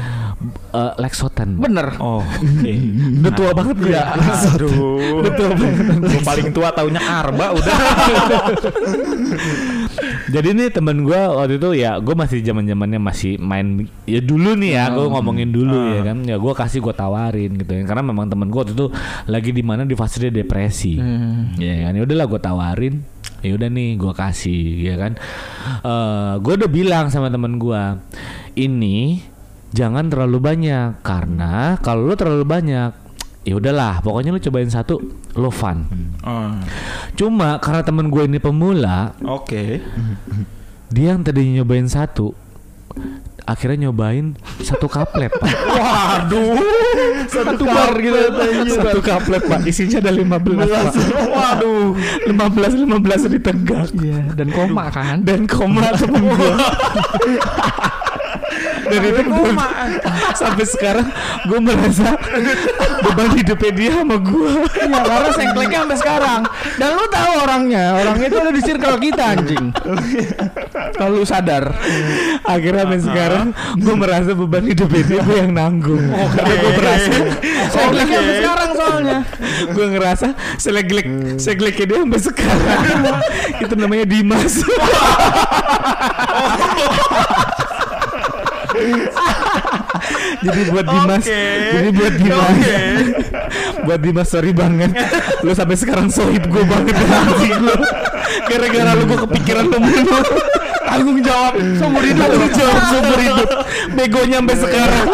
eh, 0.74 0.93
Lexotan. 0.97 1.62
Bener. 1.62 1.93
Oh, 2.02 2.26
oke. 2.26 2.74
Udah 3.21 3.32
tua 3.32 3.52
banget 3.54 3.76
gue 3.78 3.93
ya. 3.93 4.17
Aduh. 4.17 5.21
Betul 5.21 5.54
Gue 6.02 6.21
paling 6.26 6.50
tua 6.50 6.74
taunya 6.74 6.97
Arba 6.97 7.54
udah. 7.54 7.71
Jadi 10.34 10.56
nih 10.56 10.71
temen 10.71 11.04
gue 11.04 11.17
waktu 11.17 11.60
itu 11.60 11.69
ya 11.76 12.00
gue 12.00 12.15
masih 12.15 12.39
zaman 12.41 12.63
zamannya 12.63 12.97
masih 12.97 13.36
main 13.38 13.86
ya 14.08 14.24
dulu 14.24 14.56
nih 14.56 14.80
ya 14.80 14.88
gue 14.89 15.06
ngomongin 15.12 15.52
dulu 15.52 15.76
ya 15.91 16.02
kan 16.08 16.24
ya 16.24 16.39
gue 16.39 16.54
kasih 16.56 16.80
gue 16.80 16.95
tawarin 16.95 17.52
gitu 17.60 17.76
ya 17.76 17.84
karena 17.84 18.00
memang 18.06 18.32
temen 18.32 18.47
gue 18.47 18.56
waktu 18.56 18.71
itu 18.74 18.88
lagi 19.28 19.52
di 19.52 19.60
mana 19.60 19.84
di 19.84 19.91
fase 19.91 20.24
dia 20.24 20.32
depresi 20.32 20.95
ya 21.60 21.74
kan 21.84 21.93
ya 21.93 22.02
udahlah 22.08 22.26
gue 22.32 22.39
tawarin 22.39 22.95
ya 23.41 23.51
udah 23.58 23.69
nih 23.69 23.97
gue 23.97 24.13
kasih 24.13 24.63
ya 24.86 24.95
kan? 24.97 25.12
Eh 25.82 26.34
gue 26.41 26.54
udah 26.58 26.69
bilang 26.69 27.10
sama 27.10 27.27
temen 27.30 27.58
gue 27.58 27.84
ini 28.58 29.21
jangan 29.71 30.08
terlalu 30.12 30.38
banyak 30.39 30.99
karena 31.01 31.80
kalau 31.80 32.12
lu 32.12 32.15
terlalu 32.15 32.43
banyak 32.43 32.91
ya 33.41 33.54
udahlah 33.58 34.06
pokoknya 34.06 34.30
lu 34.30 34.39
cobain 34.39 34.69
satu 34.69 35.01
lo 35.39 35.49
fun. 35.49 35.88
Oh, 36.21 36.54
cuma 37.17 37.58
karena 37.58 37.82
temen 37.82 38.13
gue 38.13 38.30
ini 38.30 38.38
pemula 38.38 39.17
Oke. 39.25 39.82
dia 40.93 41.15
yang 41.15 41.25
tadinya 41.25 41.63
nyobain 41.63 41.89
satu 41.89 42.36
akhirnya 43.52 43.86
nyobain 43.86 44.32
satu 44.60 44.88
kaplet 44.88 45.28
pak 45.30 45.52
Waduh. 45.76 46.56
Satu 47.28 47.64
bar 47.64 47.92
gitu. 47.96 48.20
satu 48.72 49.00
kaplet 49.02 49.44
pak 49.44 49.60
isinya 49.66 50.00
ada 50.00 50.12
15 50.16 50.32
pak 50.32 50.94
Waduh. 51.28 51.92
15 52.32 52.88
15 52.88 53.34
ditegak 53.34 53.88
Iya, 53.94 54.32
dan 54.34 54.48
koma 54.50 54.88
kan. 54.88 55.20
dan 55.22 55.44
koma 55.46 55.92
temen 55.94 56.24
gua 56.24 56.56
dan 58.91 59.01
itu 59.08 59.21
gua, 59.32 59.51
sampai 60.36 60.65
sekarang 60.67 61.08
gue 61.47 61.60
merasa 61.63 62.19
beban 63.08 63.30
hidupnya 63.34 63.71
dia 63.71 63.91
sama 64.04 64.17
gue 64.19 64.51
Iya, 64.82 64.99
karena 65.08 65.30
sengkleknya 65.32 65.80
sampai 65.86 65.97
sekarang. 65.99 66.41
Dan 66.75 66.89
lu 66.97 67.06
tahu 67.08 67.32
orangnya, 67.45 67.84
orangnya 67.95 68.25
itu 68.27 68.38
ada 68.41 68.51
di 68.51 68.62
circle 68.62 68.97
kita 68.99 69.23
anjing. 69.38 69.65
Kalau 70.97 71.21
lu 71.21 71.25
sadar. 71.25 71.71
akhirnya 72.41 72.84
sampai 72.84 72.99
sekarang 73.01 73.47
gue 73.77 73.95
merasa 73.95 74.32
beban 74.36 74.65
hidupnya 74.65 75.04
dia 75.08 75.19
gue 75.23 75.38
yang 75.38 75.51
nanggung. 75.56 76.04
Karena 76.12 76.54
gue 76.58 76.71
merasa 76.75 77.12
Sengkleknya 77.73 78.17
sampai 78.19 78.36
sekarang 78.41 78.69
soalnya. 78.75 79.19
gue 79.71 79.86
ngerasa 79.93 80.27
seleglek 80.58 81.08
selegleknya 81.38 81.86
dia 81.88 81.97
sampai 82.04 82.21
sekarang. 82.21 82.82
Itu 83.63 83.73
namanya 83.77 84.06
Dimas 84.10 84.54
jadi 90.46 90.62
buat 90.72 90.86
Dimas. 90.86 91.24
Oke. 91.24 91.44
jadi 91.74 91.89
buat 91.94 92.13
Dimas. 92.17 92.50
Oke. 92.52 92.80
buat 93.86 94.00
Dimas 94.02 94.28
sorry 94.30 94.52
banget. 94.52 94.91
Lu 95.46 95.52
sampai 95.54 95.76
sekarang 95.78 96.08
sohib 96.10 96.44
gue 96.48 96.63
banget 96.65 96.96
dengan 96.96 97.20
anjing 97.30 97.60
lu. 97.62 97.76
Gara-gara 98.48 98.91
lu 98.98 99.04
gue 99.06 99.20
kepikiran 99.30 99.65
lu. 99.70 99.78
Mulu 99.82 100.20
tanggung 100.82 101.20
jawab 101.24 101.54
seumur 101.80 102.04
hidup 102.04 102.28
tanggung 102.28 102.54
jawab 102.54 102.82
seumur 102.91 103.20
hidup. 103.20 103.50
Begonya 103.96 104.38
sampai 104.44 104.58
sekarang 104.60 105.06